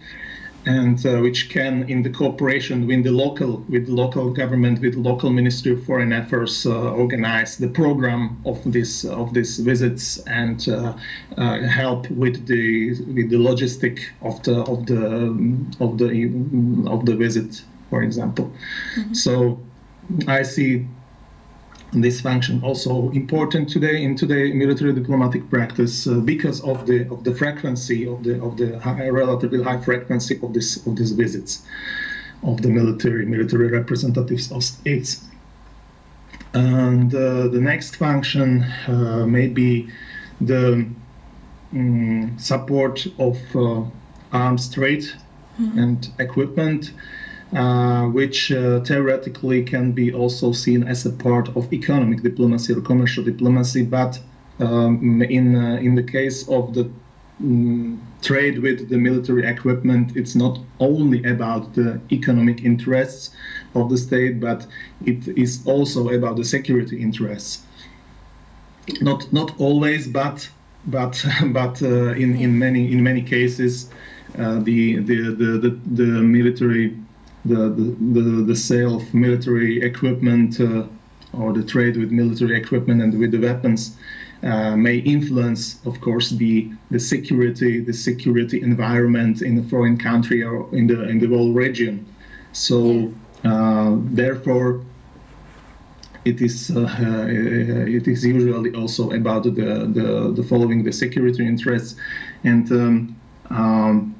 and 0.68 1.04
uh, 1.06 1.18
which 1.20 1.48
can, 1.48 1.88
in 1.88 2.02
the 2.02 2.10
cooperation 2.10 2.86
with 2.86 3.02
the 3.02 3.10
local, 3.10 3.64
with 3.70 3.88
local 3.88 4.30
government, 4.30 4.80
with 4.82 4.92
the 4.92 5.00
local 5.00 5.30
Ministry 5.30 5.72
of 5.72 5.82
Foreign 5.84 6.12
Affairs, 6.12 6.66
uh, 6.66 6.92
organize 6.92 7.56
the 7.56 7.68
program 7.68 8.38
of 8.44 8.60
this 8.70 9.06
of 9.06 9.32
these 9.32 9.58
visits 9.58 10.18
and 10.26 10.68
uh, 10.68 10.94
uh 11.38 11.60
help 11.62 12.10
with 12.10 12.46
the 12.46 12.90
with 13.16 13.30
the 13.30 13.40
logistic 13.48 13.96
of 14.20 14.42
the 14.42 14.60
of 14.72 14.84
the 14.84 15.02
of 15.80 15.96
the 15.96 16.08
of 16.94 17.06
the 17.06 17.16
visit, 17.16 17.62
for 17.88 18.02
example. 18.02 18.52
Mm-hmm. 18.96 19.14
So 19.14 19.58
I 20.26 20.42
see 20.42 20.86
this 21.92 22.20
function 22.20 22.62
also 22.62 23.10
important 23.10 23.68
today 23.68 24.02
in 24.02 24.14
today 24.14 24.52
military 24.52 24.92
diplomatic 24.92 25.48
practice 25.48 26.06
uh, 26.06 26.14
because 26.20 26.60
of 26.60 26.86
the 26.86 27.08
of 27.10 27.24
the 27.24 27.34
frequency 27.34 28.06
of 28.06 28.22
the 28.22 28.42
of 28.42 28.56
the 28.58 28.78
high, 28.78 29.08
relatively 29.08 29.62
high 29.62 29.80
frequency 29.80 30.38
of 30.42 30.52
this 30.52 30.86
of 30.86 30.96
these 30.96 31.12
visits 31.12 31.64
of 32.42 32.60
the 32.62 32.68
military 32.68 33.24
military 33.24 33.68
representatives 33.68 34.52
of 34.52 34.62
states. 34.62 35.24
And 36.54 37.14
uh, 37.14 37.48
the 37.48 37.60
next 37.60 37.96
function 37.96 38.62
uh, 38.86 39.26
may 39.26 39.48
be 39.48 39.90
the 40.40 40.86
um, 41.72 42.38
support 42.38 43.06
of 43.18 43.38
uh, 43.56 43.82
arms 44.32 44.72
trade 44.72 45.04
mm-hmm. 45.58 45.78
and 45.78 46.10
equipment 46.18 46.92
which 48.12 48.52
uh, 48.52 48.80
theoretically 48.80 49.62
can 49.62 49.92
be 49.92 50.12
also 50.12 50.52
seen 50.52 50.82
as 50.84 51.06
a 51.06 51.10
part 51.10 51.48
of 51.56 51.72
economic 51.72 52.22
diplomacy 52.22 52.72
or 52.72 52.80
commercial 52.80 53.24
diplomacy. 53.24 53.82
But 53.82 54.20
um, 54.60 55.22
in 55.22 55.56
uh, 55.56 55.76
in 55.76 55.94
the 55.94 56.02
case 56.02 56.48
of 56.48 56.74
the 56.74 56.90
um, 57.40 58.00
trade 58.20 58.58
with 58.58 58.88
the 58.88 58.98
military 58.98 59.46
equipment, 59.46 60.16
it's 60.16 60.34
not 60.34 60.58
only 60.80 61.22
about 61.24 61.74
the 61.74 62.00
economic 62.10 62.64
interests 62.64 63.30
of 63.74 63.88
the 63.90 63.96
state, 63.96 64.40
but 64.40 64.66
it 65.04 65.28
is 65.38 65.64
also 65.66 66.08
about 66.10 66.36
the 66.36 66.44
security 66.44 67.00
interests. 67.00 67.62
Not 69.00 69.32
not 69.32 69.58
always, 69.60 70.08
but 70.08 70.48
but 70.86 71.24
but 71.46 71.82
uh, 71.82 72.12
in 72.12 72.36
in 72.36 72.58
many 72.58 72.92
in 72.92 73.02
many 73.02 73.22
cases, 73.22 73.90
uh, 74.38 74.58
the, 74.60 74.96
the 74.96 75.16
the 75.40 75.58
the 75.58 75.70
the 75.86 76.22
military 76.22 76.96
the, 77.48 77.68
the, 78.12 78.44
the, 78.46 78.56
sale 78.56 78.96
of 78.96 79.14
military 79.14 79.82
equipment 79.82 80.60
uh, 80.60 80.84
or 81.32 81.52
the 81.52 81.62
trade 81.62 81.96
with 81.96 82.10
military 82.10 82.56
equipment 82.56 83.02
and 83.02 83.18
with 83.18 83.30
the 83.32 83.38
weapons 83.38 83.96
uh, 84.42 84.76
may 84.76 84.98
influence, 84.98 85.84
of 85.84 86.00
course, 86.00 86.30
the, 86.30 86.70
the 86.90 87.00
security 87.00 87.80
the 87.80 87.92
security 87.92 88.62
environment 88.62 89.42
in 89.42 89.58
a 89.58 89.62
foreign 89.64 89.98
country 89.98 90.42
or 90.44 90.72
in 90.74 90.86
the 90.86 91.08
in 91.08 91.18
the 91.18 91.26
whole 91.26 91.52
region. 91.52 92.06
So 92.52 93.12
uh, 93.44 93.96
therefore, 93.96 94.84
it 96.24 96.40
is 96.40 96.70
uh, 96.70 96.82
uh, 96.82 97.26
it 97.28 98.06
is 98.06 98.24
usually 98.24 98.72
also 98.74 99.10
about 99.10 99.42
the, 99.42 99.50
the, 99.50 100.32
the 100.36 100.42
following 100.44 100.84
the 100.84 100.92
security 100.92 101.46
interests 101.46 101.96
and. 102.44 102.70
Um, 102.70 103.16
um, 103.50 104.17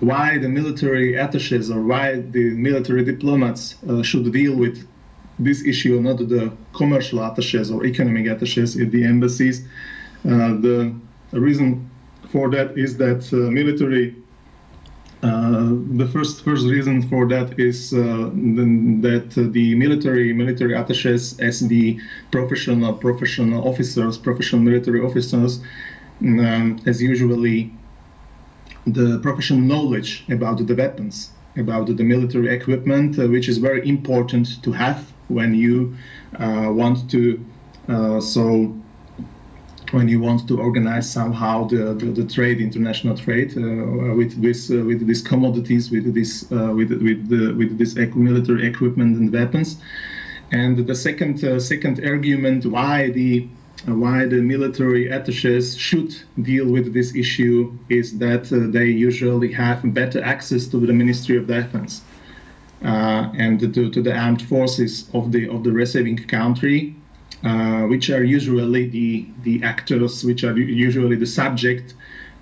why 0.00 0.38
the 0.38 0.48
military 0.48 1.14
attaches 1.14 1.70
or 1.70 1.82
why 1.82 2.20
the 2.20 2.50
military 2.50 3.04
diplomats 3.04 3.76
uh, 3.88 4.02
should 4.02 4.32
deal 4.32 4.56
with 4.56 4.86
this 5.38 5.64
issue, 5.64 6.00
not 6.00 6.18
the 6.18 6.52
commercial 6.72 7.24
attaches 7.24 7.70
or 7.70 7.84
economic 7.84 8.26
attaches 8.26 8.78
at 8.78 8.90
the 8.90 9.04
embassies. 9.04 9.66
Uh, 10.24 10.54
the, 10.60 10.94
reason 11.32 11.88
for 12.30 12.50
that 12.50 12.76
is 12.76 12.96
that 12.96 13.22
uh, 13.32 13.36
military. 13.50 14.16
Uh, 15.22 15.76
the 15.96 16.08
first 16.12 16.42
first 16.42 16.64
reason 16.66 17.06
for 17.08 17.28
that 17.28 17.58
is 17.60 17.92
uh, 17.92 18.30
that 19.06 19.30
the 19.52 19.74
military 19.74 20.32
military 20.32 20.74
attaches 20.74 21.38
as 21.40 21.60
the 21.68 22.00
professional 22.32 22.94
professional 22.94 23.68
officers, 23.68 24.16
professional 24.16 24.62
military 24.62 25.00
officers, 25.00 25.60
um, 26.22 26.80
as 26.86 27.02
usually 27.02 27.70
the 28.86 29.18
professional 29.20 29.60
knowledge 29.60 30.24
about 30.30 30.66
the 30.66 30.74
weapons, 30.74 31.30
about 31.56 31.86
the 31.86 32.04
military 32.04 32.54
equipment, 32.54 33.18
uh, 33.18 33.26
which 33.28 33.48
is 33.48 33.58
very 33.58 33.86
important 33.88 34.62
to 34.62 34.72
have 34.72 35.12
when 35.28 35.54
you 35.54 35.94
uh, 36.38 36.68
want 36.70 37.10
to. 37.10 37.44
Uh, 37.88 38.20
so 38.20 38.74
when 39.92 40.06
you 40.08 40.20
want 40.20 40.46
to 40.46 40.60
organize 40.60 41.10
somehow 41.10 41.66
the, 41.66 41.94
the, 41.94 42.06
the 42.06 42.24
trade, 42.24 42.60
international 42.60 43.16
trade 43.16 43.56
uh, 43.56 44.14
with 44.14 44.40
this 44.40 44.70
uh, 44.70 44.76
with 44.86 45.06
these 45.06 45.22
commodities, 45.22 45.90
with 45.90 46.14
this 46.14 46.50
uh, 46.52 46.72
with 46.74 46.90
with 47.02 47.28
the, 47.28 47.52
with 47.54 47.76
this 47.78 47.96
military 48.14 48.66
equipment 48.66 49.16
and 49.18 49.32
weapons. 49.32 49.80
And 50.52 50.86
the 50.86 50.94
second 50.94 51.38
second 51.60 52.04
argument 52.04 52.66
why 52.66 53.10
the 53.10 53.48
why 53.86 54.26
the 54.26 54.40
military 54.40 55.08
attaches 55.08 55.76
should 55.76 56.14
deal 56.42 56.70
with 56.70 56.92
this 56.92 57.14
issue 57.14 57.72
is 57.88 58.18
that 58.18 58.52
uh, 58.52 58.70
they 58.70 58.86
usually 58.86 59.52
have 59.52 59.80
better 59.94 60.22
access 60.22 60.66
to 60.66 60.78
the 60.78 60.92
Ministry 60.92 61.36
of 61.36 61.46
Defense 61.46 62.02
uh, 62.84 63.30
and 63.34 63.60
to, 63.60 63.90
to, 63.90 64.02
the 64.02 64.14
armed 64.14 64.42
forces 64.42 65.08
of 65.14 65.32
the 65.32 65.48
of 65.48 65.64
the 65.64 65.72
receiving 65.72 66.16
country, 66.16 66.94
uh, 67.44 67.82
which 67.82 68.10
are 68.10 68.24
usually 68.24 68.88
the 68.88 69.26
the 69.42 69.62
actors, 69.62 70.24
which 70.24 70.44
are 70.44 70.56
usually 70.58 71.16
the 71.16 71.26
subject, 71.26 71.94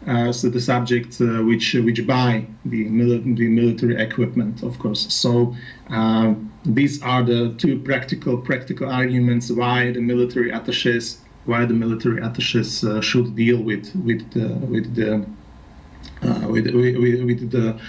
uh, 0.07 0.33
so 0.33 0.49
the 0.49 0.61
subjects 0.61 1.21
uh, 1.21 1.43
which 1.45 1.75
which 1.75 2.05
buy 2.07 2.45
the, 2.65 2.87
mili- 2.87 3.37
the 3.37 3.49
military 3.49 3.97
equipment, 3.97 4.63
of 4.63 4.79
course. 4.79 5.13
So. 5.13 5.55
Uh, 5.91 6.35
these 6.65 7.01
are 7.03 7.23
the 7.23 7.55
two 7.57 7.79
practical 7.79 8.37
practical 8.37 8.91
arguments 8.91 9.51
why 9.51 9.93
the 9.93 10.01
military 10.01 10.51
attaches 10.51 11.19
why 11.49 11.65
the 11.65 11.75
military 11.75 12.21
attaches 12.23 12.85
uh, 12.85 13.01
should 13.01 13.35
deal 13.35 13.61
with 13.63 13.95
with 13.97 14.31
the 14.33 14.49
with 14.73 14.95
the 14.95 15.27
uh, 16.23 16.49
with, 16.49 16.67
with, 16.75 17.23
with 17.25 17.51
the 17.51 17.81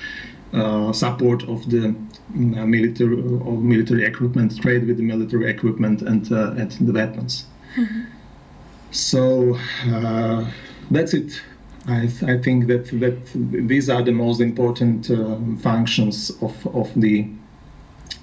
uh, 0.54 0.92
support 0.94 1.44
of 1.44 1.70
the 1.70 1.88
uh, 1.88 2.66
military 2.66 3.20
of 3.20 3.64
military 3.64 4.06
equipment, 4.06 4.60
trade 4.62 4.88
with 4.88 4.98
the 4.98 5.04
military 5.04 5.50
equipment 5.50 6.02
and 6.02 6.32
uh, 6.32 6.52
and 6.52 6.72
the 6.72 6.94
weapons. 6.94 7.46
Mm-hmm. 7.76 8.02
So 8.92 9.58
uh, 9.94 10.50
that's 10.90 11.14
it. 11.14 11.42
I, 11.88 12.08
th- 12.08 12.24
I 12.24 12.38
think 12.38 12.68
that 12.68 12.86
that 13.00 13.20
these 13.68 13.90
are 13.90 14.04
the 14.04 14.12
most 14.12 14.42
important 14.42 15.08
functions 15.62 16.32
of 16.42 16.56
of 16.76 16.90
the 16.96 17.28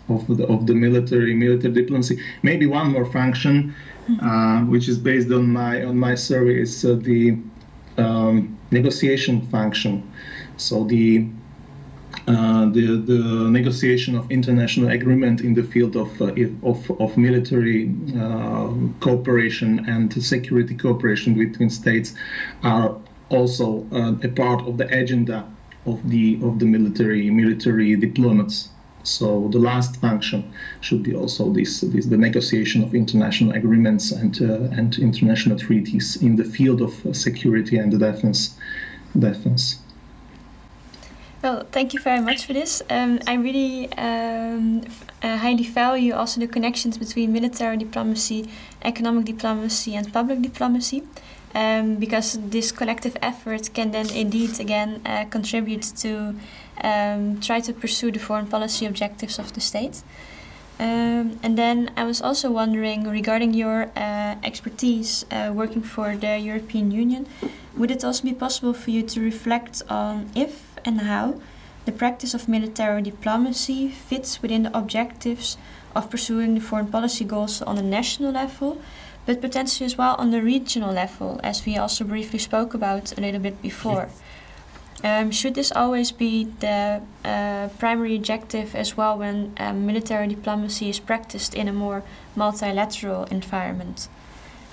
of 0.09 0.27
the 0.27 0.47
of 0.47 0.67
the 0.67 0.75
military 0.75 1.35
military 1.35 1.75
diplomacy. 1.75 2.19
Maybe 2.43 2.67
one 2.67 2.93
more 2.93 3.07
function 3.07 3.75
uh, 4.21 4.61
which 4.63 4.89
is 4.89 4.99
based 4.99 5.31
on 5.31 5.47
my 5.53 5.85
on 5.85 5.99
my 5.99 6.15
survey, 6.15 6.61
is 6.61 6.85
uh, 6.85 6.95
the 6.95 7.39
um, 7.99 8.59
negotiation 8.71 9.41
function. 9.49 10.13
So 10.57 10.85
the 10.85 11.29
uh, 12.29 12.67
the, 12.71 12.97
the 13.07 13.51
negotiation 13.51 14.17
of 14.17 14.29
international 14.31 14.89
agreement 14.91 15.41
in 15.43 15.55
the 15.55 15.63
field 15.63 15.97
of 15.97 16.21
uh, 16.21 16.33
of, 16.63 16.91
of 17.01 17.17
military 17.17 17.95
uh, 18.19 18.73
cooperation 19.01 19.85
and 19.89 20.13
security 20.23 20.75
cooperation 20.75 21.35
between 21.35 21.71
states 21.71 22.15
are 22.63 22.97
also 23.29 23.87
uh, 23.93 24.15
a 24.23 24.29
part 24.29 24.67
of 24.67 24.77
the 24.77 24.87
agenda 24.89 25.49
of 25.85 26.09
the 26.09 26.39
of 26.43 26.59
the 26.59 26.67
military 26.67 27.31
military 27.31 27.95
diplomats. 27.97 28.71
So 29.07 29.49
the 29.53 29.59
last 29.59 29.97
function 29.97 30.53
should 30.81 31.03
be 31.03 31.15
also 31.15 31.51
this, 31.53 31.81
this 31.81 32.07
the 32.07 32.17
negotiation 32.17 32.83
of 32.83 32.95
international 32.95 33.53
agreements 33.53 34.11
and 34.11 34.35
uh, 34.43 34.79
and 34.79 34.99
international 34.99 35.59
treaties 35.59 36.17
in 36.17 36.37
the 36.37 36.45
field 36.45 36.83
of 36.83 36.93
security 37.17 37.79
and 37.79 37.99
defense. 37.99 38.57
Defense. 39.17 39.79
Well, 41.43 41.65
thank 41.71 41.95
you 41.95 42.01
very 42.01 42.21
much 42.21 42.47
for 42.47 42.53
this. 42.53 42.83
Um, 42.91 43.21
I 43.27 43.35
really 43.35 43.93
um, 43.93 44.83
uh, 45.23 45.37
highly 45.37 45.65
value 45.65 46.13
also 46.13 46.41
the 46.41 46.49
connections 46.49 46.99
between 46.99 47.33
military 47.33 47.77
diplomacy, 47.77 48.49
economic 48.83 49.27
diplomacy, 49.27 49.95
and 49.95 50.13
public 50.13 50.43
diplomacy. 50.43 51.05
Um, 51.55 51.97
because 51.97 52.39
this 52.51 52.71
collective 52.71 53.17
effort 53.23 53.73
can 53.73 53.91
then 53.91 54.11
indeed 54.11 54.61
again 54.61 55.01
uh, 55.07 55.25
contribute 55.31 55.85
to 56.03 56.35
um, 56.83 57.41
try 57.41 57.61
to 57.61 57.73
pursue 57.73 58.11
the 58.11 58.19
foreign 58.19 58.47
policy 58.47 58.87
objectives 58.87 59.39
of 59.39 59.53
the 59.53 59.61
state. 59.61 60.03
Um, 60.79 61.39
and 61.43 61.57
then 61.57 61.91
I 61.97 62.05
was 62.05 62.21
also 62.21 62.51
wondering 62.51 63.09
regarding 63.09 63.55
your 63.55 63.91
uh, 63.97 64.37
expertise 64.43 65.25
uh, 65.31 65.51
working 65.55 65.83
for 65.83 66.17
the 66.17 66.39
European 66.39 66.91
Union, 66.91 67.27
would 67.77 67.91
it 67.91 68.05
also 68.05 68.25
be 68.25 68.35
possible 68.35 68.75
for 68.75 68.91
you 68.91 69.03
to 69.03 69.21
reflect 69.21 69.83
on 69.89 70.31
if 70.35 70.77
and 70.85 71.01
how 71.01 71.41
the 71.87 71.93
practice 71.93 72.35
of 72.35 72.49
military 72.49 73.01
diplomacy 73.01 73.89
fits 73.89 74.43
within 74.43 74.65
the 74.65 74.77
objectives 74.77 75.57
of 75.95 76.11
pursuing 76.11 76.55
the 76.55 76.61
foreign 76.61 76.89
policy 76.89 77.25
goals 77.25 77.63
on 77.63 77.79
a 77.79 77.83
national 77.83 78.33
level, 78.33 78.81
but 79.25 79.41
potentially 79.41 79.87
as 79.87 79.97
well 79.97 80.15
on 80.19 80.31
the 80.31 80.43
regional 80.43 80.93
level, 80.93 81.41
as 81.43 81.65
we 81.65 81.77
also 81.77 82.05
briefly 82.05 82.39
spoke 82.39 82.75
about 82.75 83.17
a 83.17 83.21
little 83.21 83.41
bit 83.41 83.63
before? 83.63 84.09
Um, 85.07 85.31
should 85.31 85.55
this 85.55 85.71
always 85.71 86.11
be 86.11 86.49
the 86.59 87.01
uh, 87.25 87.69
primary 87.79 88.17
objective 88.17 88.75
as 88.75 88.97
well 88.97 89.17
when 89.17 89.53
um, 89.57 89.87
military 89.87 90.27
diplomacy 90.27 90.89
is 90.89 90.99
practiced 90.99 91.55
in 91.55 91.69
a 91.69 91.73
more 91.73 92.03
multilateral 92.35 93.23
environment? 93.27 94.09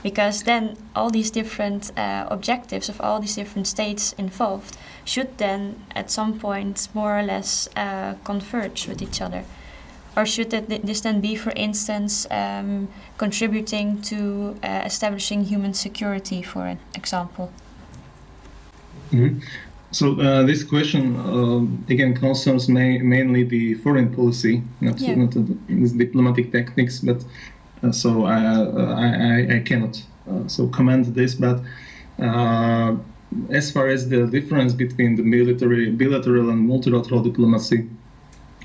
Because 0.02 0.41
then 0.41 0.76
all 0.96 1.12
these 1.12 1.30
different 1.30 1.91
uh, 1.96 2.26
objectives 2.32 2.89
of 2.89 3.00
all 3.00 3.19
these 3.19 3.36
different 3.36 3.67
states 3.67 4.13
involved 4.13 4.76
should 5.06 5.38
then 5.38 5.86
at 5.96 6.10
some 6.10 6.39
point 6.39 6.88
more 6.96 7.19
or 7.19 7.22
less 7.22 7.69
uh, 7.76 8.15
converge 8.24 8.88
with 8.88 9.04
each 9.04 9.22
other. 9.22 9.43
Or 10.17 10.26
should 10.26 10.50
that, 10.50 10.67
this 10.67 11.02
then 11.02 11.22
be, 11.22 11.36
for 11.36 11.52
instance, 11.56 12.26
um, 12.32 12.88
contributing 13.19 14.02
to 14.04 14.58
uh, 14.63 14.82
establishing 14.84 15.46
human 15.46 15.76
security, 15.76 16.41
for 16.41 16.65
an 16.65 16.80
example? 16.96 17.52
Mm 19.12 19.19
-hmm. 19.19 19.72
So 19.93 20.19
uh, 20.19 20.41
this 20.41 20.63
question 20.63 21.15
uh, 21.17 21.93
again 21.93 22.15
concerns 22.15 22.67
ma 22.67 22.79
mainly 22.79 23.43
the 23.43 23.75
foreign 23.75 24.13
policy, 24.13 24.63
not, 24.82 24.99
yeah. 24.99 25.13
not 25.13 25.32
the 25.32 25.43
diplomatic 25.97 26.51
techniques. 26.51 26.99
But 26.99 27.23
uh, 27.84 27.91
so 27.91 28.25
I, 28.25 28.38
I, 28.38 29.58
I 29.58 29.60
cannot 29.60 30.03
uh, 30.27 30.47
so 30.47 30.67
comment 30.67 31.13
this. 31.13 31.36
But 31.36 31.62
uh, 32.19 32.95
as 33.51 33.71
far 33.71 33.88
as 33.88 34.10
the 34.10 34.25
difference 34.25 34.73
between 34.73 35.15
the 35.15 35.23
military, 35.23 35.91
bilateral, 35.91 36.49
and 36.49 36.67
multilateral 36.67 37.21
diplomacy 37.21 37.88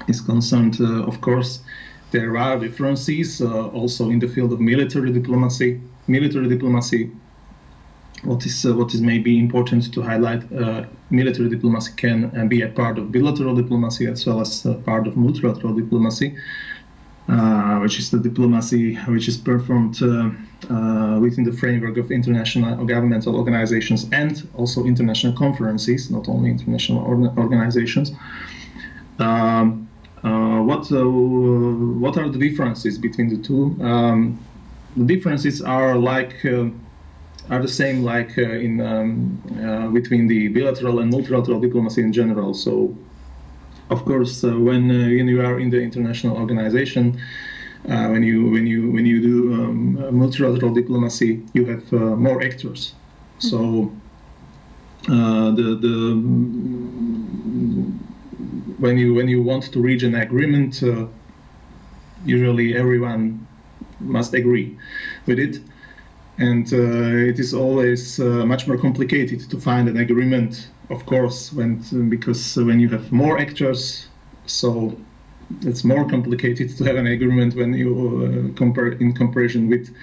is 0.09 0.23
concerned, 0.23 0.81
uh, 0.81 1.05
of 1.05 1.21
course, 1.21 1.61
there 2.11 2.39
are 2.39 2.59
differences 2.59 3.43
also 3.43 4.09
in 4.09 4.19
the 4.19 4.29
field 4.29 4.55
of 4.55 4.61
military 4.61 5.13
diplomacy. 5.13 5.79
Military 6.07 6.49
diplomacy 6.49 7.11
what 8.25 8.45
is 8.47 8.67
uh, 8.67 8.75
what 8.75 8.95
is 8.95 9.01
maybe 9.01 9.39
important 9.39 9.93
to 9.93 10.03
highlight 10.03 10.43
uh, 10.53 10.85
military 11.11 11.49
diplomacy 11.49 11.93
can 11.97 12.25
uh, 12.37 12.45
be 12.45 12.63
a 12.63 12.69
part 12.69 12.99
of 12.99 13.13
bilateral 13.13 13.55
diplomacy 13.55 14.07
as 14.07 14.27
well 14.27 14.41
as 14.41 14.67
part 14.85 15.07
of 15.07 15.17
multilateral 15.17 15.75
diplomacy 15.75 16.37
uh, 17.29 17.79
which 17.81 17.99
is 17.99 18.11
the 18.11 18.19
diplomacy 18.19 18.95
which 19.07 19.29
is 19.29 19.37
performed 19.37 20.03
uh, 20.03 20.31
uh, 20.71 21.19
within 21.21 21.45
the 21.45 21.53
framework 21.53 21.99
of 21.99 22.11
international 22.11 22.85
governmental 22.87 23.37
organizations 23.37 24.07
and 24.13 24.49
also 24.55 24.85
international 24.85 25.35
conferences 25.35 26.11
not 26.11 26.27
only 26.27 26.51
international 26.51 26.99
or- 26.99 27.39
organizations. 27.39 28.13
Um, 29.19 29.89
what 30.23 30.91
what 30.91 32.17
are 32.17 32.29
the 32.31 32.39
differences 32.39 32.99
between 32.99 33.29
the 33.29 33.43
two? 33.43 33.77
Um, 33.83 34.43
the 34.97 35.05
differences 35.05 35.61
are 35.61 35.97
like 35.97 36.33
are 37.51 37.63
the 37.63 37.69
same 37.69 38.03
like 38.03 38.37
uh, 38.39 38.43
in 38.43 38.81
um, 38.81 39.43
uh, 39.65 39.89
between 39.89 40.27
the 40.29 40.49
bilateral 40.49 41.01
and 41.01 41.11
multilateral 41.11 41.61
diplomacy 41.61 42.03
in 42.03 42.13
general. 42.13 42.53
So, 42.55 42.97
of 43.91 44.05
course, 44.05 44.45
uh, 44.45 44.51
when 44.51 44.91
you 44.91 45.41
are 45.41 45.59
in 45.59 45.71
the 45.71 45.81
international 45.81 46.37
organization, 46.37 47.21
when 47.85 48.23
you 48.23 48.51
when 48.51 48.67
you 48.67 48.91
when 48.91 49.07
you 49.07 49.21
do 49.21 49.55
um, 49.55 50.17
multilateral 50.17 50.75
diplomacy, 50.75 51.47
you 51.55 51.65
have 51.67 51.91
more 51.93 52.43
actors. 52.43 52.95
So. 53.39 53.93
Uh, 55.09 55.53
the 55.53 55.79
the 55.81 56.15
when 58.79 58.99
you 58.99 59.15
when 59.15 59.29
you 59.29 59.41
want 59.43 59.73
to 59.73 59.81
reach 59.81 60.03
an 60.03 60.15
agreement, 60.17 60.83
uh, 60.83 61.07
usually 62.25 62.77
everyone 62.77 63.47
must 64.01 64.35
agree 64.35 64.77
with 65.27 65.39
it 65.39 65.61
and 66.39 66.73
uh, 66.73 67.31
it 67.31 67.39
is 67.39 67.53
always 67.53 68.21
uh, 68.21 68.47
much 68.47 68.67
more 68.67 68.79
complicated 68.79 69.41
to 69.51 69.61
find 69.61 69.89
an 69.89 69.97
agreement 69.97 70.69
of 70.91 71.05
course 71.07 71.53
when 71.53 71.83
because 72.09 72.57
when 72.57 72.81
you 72.81 72.89
have 72.89 73.11
more 73.13 73.39
actors 73.39 74.09
so 74.47 74.97
it's 75.63 75.83
more 75.85 76.09
complicated 76.09 76.77
to 76.77 76.85
have 76.85 76.97
an 76.97 77.07
agreement 77.07 77.55
when 77.55 77.73
you 77.73 78.53
uh, 78.53 78.57
compare 78.57 78.89
in 78.89 79.13
comparison 79.13 79.69
with 79.69 79.95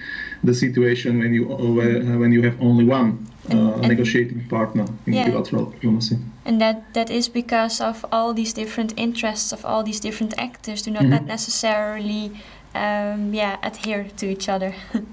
the 0.42 0.54
situation 0.54 1.18
when 1.18 1.32
you 1.32 1.52
uh, 1.52 2.18
when 2.18 2.32
you 2.32 2.42
have 2.42 2.60
only 2.60 2.84
one 2.84 3.26
uh, 3.50 3.76
negotiating 3.86 4.46
partner 4.48 4.84
in 5.06 5.12
yeah. 5.12 5.28
bilateral 5.28 5.66
diplomacy. 5.66 6.18
And 6.44 6.60
that 6.60 6.92
that 6.94 7.10
is 7.10 7.28
because 7.28 7.80
of 7.80 8.04
all 8.10 8.34
these 8.34 8.52
different 8.52 8.92
interests 8.96 9.52
of 9.52 9.64
all 9.64 9.84
these 9.84 10.00
different 10.00 10.34
actors 10.38 10.82
do 10.82 10.90
not, 10.90 11.02
mm 11.02 11.12
-hmm. 11.12 11.26
necessarily 11.26 12.30
um, 12.74 13.34
yeah 13.34 13.56
adhere 13.62 14.04
to 14.16 14.26
each 14.26 14.48
other. 14.48 14.74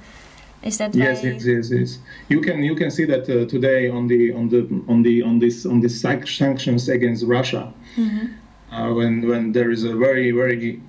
Is 0.63 0.77
that 0.77 0.95
yes, 0.95 1.23
yes, 1.23 1.45
yes, 1.45 1.71
yes. 1.71 1.99
You 2.29 2.39
can 2.39 2.63
you 2.63 2.75
can 2.75 2.89
see 2.89 3.03
that 3.05 3.23
uh, 3.29 3.45
today 3.47 3.89
on 3.89 4.07
the 4.07 4.31
on 4.31 4.47
the 4.47 4.59
on 4.87 5.03
the 5.03 5.21
on 5.21 5.39
this 5.39 5.65
on 5.65 5.81
this 5.81 5.99
sanctions 5.99 6.87
against 6.87 7.25
Russia, 7.25 7.73
mm-hmm. 7.97 8.27
uh, 8.73 8.93
when 8.93 9.27
when 9.27 9.51
there 9.51 9.71
is 9.71 9.83
a 9.83 9.93
very 9.93 10.31
very 10.31 10.81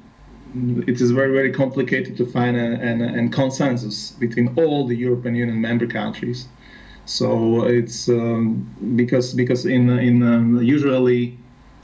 it 0.87 1.00
is 1.00 1.10
very 1.10 1.32
very 1.32 1.50
complicated 1.52 2.16
to 2.16 2.24
find 2.24 2.56
an, 2.56 3.00
an, 3.00 3.28
consensus 3.30 4.12
between 4.12 4.54
all 4.56 4.87
the 4.87 4.94
European 4.94 5.34
Union 5.34 5.60
member 5.60 5.87
countries. 5.87 6.46
So 7.06 7.64
it's 7.64 8.08
um, 8.08 8.70
because 8.94 9.34
because 9.34 9.66
in 9.66 9.90
in 9.98 10.22
um, 10.22 10.62
usually 10.62 11.37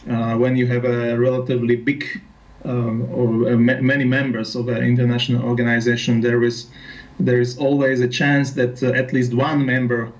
uh, 0.08 0.36
when 0.36 0.56
you 0.56 0.68
have 0.68 0.84
a 0.84 1.18
relatively 1.18 1.74
big 1.74 2.04
um, 2.64 3.08
or 3.12 3.52
uh, 3.52 3.56
many 3.56 4.04
members 4.04 4.54
of 4.54 4.68
an 4.68 4.84
international 4.84 5.42
organization, 5.42 6.20
there 6.20 6.44
is 6.44 6.66
there 7.20 7.40
is 7.40 7.58
always 7.58 8.00
a 8.00 8.08
chance 8.08 8.52
that 8.52 8.82
uh, 8.82 8.88
at 8.92 9.12
least 9.12 9.34
one 9.34 9.64
member 9.64 10.12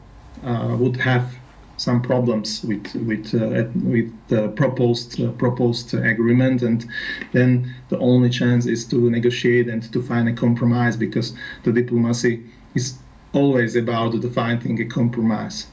uh, 0.44 0.76
would 0.78 0.96
have 0.96 1.34
some 1.76 2.02
problems 2.02 2.62
with 2.62 2.94
with 2.94 3.34
uh, 3.34 3.64
with 3.82 4.12
the 4.28 4.48
proposed 4.48 5.20
uh, 5.20 5.30
proposed 5.32 5.94
agreement, 5.94 6.62
and 6.62 6.84
then 7.32 7.74
the 7.88 7.98
only 7.98 8.28
chance 8.28 8.66
is 8.66 8.84
to 8.84 9.10
negotiate 9.10 9.68
and 9.68 9.82
to 9.92 10.02
find 10.02 10.28
a 10.28 10.32
compromise 10.32 10.96
because 10.96 11.34
the 11.64 11.72
diplomacy 11.72 12.44
is 12.74 12.98
always 13.32 13.76
about 13.76 14.20
the 14.20 14.30
finding 14.30 14.80
a 14.80 14.84
compromise. 14.84 15.66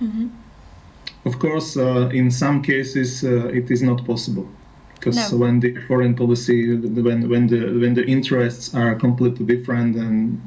Mm-hmm. 0.00 0.28
Of 1.24 1.38
course, 1.38 1.76
uh, 1.76 2.08
in 2.12 2.30
some 2.30 2.62
cases, 2.62 3.24
uh, 3.24 3.48
it 3.48 3.70
is 3.70 3.82
not 3.82 4.04
possible 4.06 4.48
because 4.94 5.32
no. 5.32 5.38
when 5.38 5.60
the 5.60 5.74
foreign 5.88 6.14
policy, 6.14 6.76
when 6.76 7.28
when 7.28 7.46
the 7.48 7.60
when 7.80 7.94
the 7.94 8.06
interests 8.06 8.74
are 8.74 8.94
completely 8.94 9.44
different 9.46 9.96
and 9.96 10.40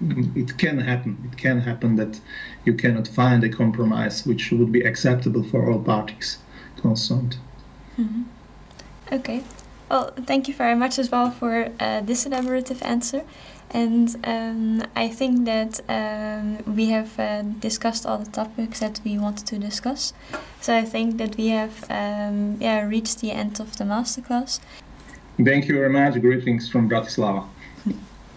it 0.00 0.58
can 0.58 0.78
happen. 0.78 1.16
It 1.30 1.36
can 1.38 1.60
happen 1.60 1.96
that 1.96 2.20
you 2.64 2.74
cannot 2.74 3.08
find 3.08 3.42
a 3.44 3.48
compromise 3.48 4.26
which 4.26 4.52
would 4.52 4.72
be 4.72 4.80
acceptable 4.80 5.42
for 5.42 5.70
all 5.70 5.80
parties 5.80 6.38
concerned. 6.76 7.36
Mm-hmm. 7.98 8.22
Okay. 9.12 9.42
Well, 9.88 10.12
thank 10.26 10.48
you 10.48 10.54
very 10.54 10.74
much 10.74 10.98
as 10.98 11.10
well 11.10 11.30
for 11.30 11.70
uh, 11.78 12.00
this 12.00 12.26
elaborative 12.26 12.82
answer. 12.84 13.22
And 13.70 14.16
um, 14.24 14.82
I 14.94 15.08
think 15.08 15.44
that 15.44 15.80
um, 15.88 16.58
we 16.74 16.86
have 16.86 17.18
uh, 17.18 17.42
discussed 17.42 18.06
all 18.06 18.18
the 18.18 18.30
topics 18.30 18.80
that 18.80 19.00
we 19.04 19.18
wanted 19.18 19.46
to 19.46 19.58
discuss. 19.58 20.12
So 20.60 20.76
I 20.76 20.84
think 20.84 21.18
that 21.18 21.36
we 21.36 21.48
have 21.48 21.84
um, 21.90 22.56
yeah, 22.60 22.86
reached 22.86 23.20
the 23.20 23.32
end 23.32 23.60
of 23.60 23.76
the 23.76 23.84
masterclass. 23.84 24.60
Thank 25.36 25.68
you 25.68 25.74
very 25.74 25.90
much. 25.90 26.20
Greetings 26.20 26.68
from 26.68 26.88
Bratislava. 26.88 27.46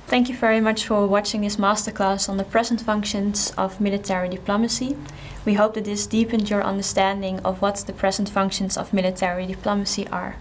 Thank 0.10 0.28
you 0.28 0.36
very 0.36 0.60
much 0.60 0.88
for 0.88 1.06
watching 1.06 1.42
this 1.42 1.58
masterclass 1.58 2.28
on 2.28 2.38
the 2.38 2.44
present 2.44 2.82
functions 2.82 3.54
of 3.60 3.80
military 3.80 4.28
diplomacy. 4.28 4.98
We 5.46 5.54
hope 5.54 5.76
that 5.76 5.86
this 5.86 6.08
deepened 6.08 6.50
your 6.50 6.64
understanding 6.64 7.40
of 7.42 7.62
what 7.62 7.76
the 7.86 7.94
present 7.94 8.28
functions 8.28 8.76
of 8.76 8.92
military 8.92 9.46
diplomacy 9.46 10.08
are. 10.08 10.38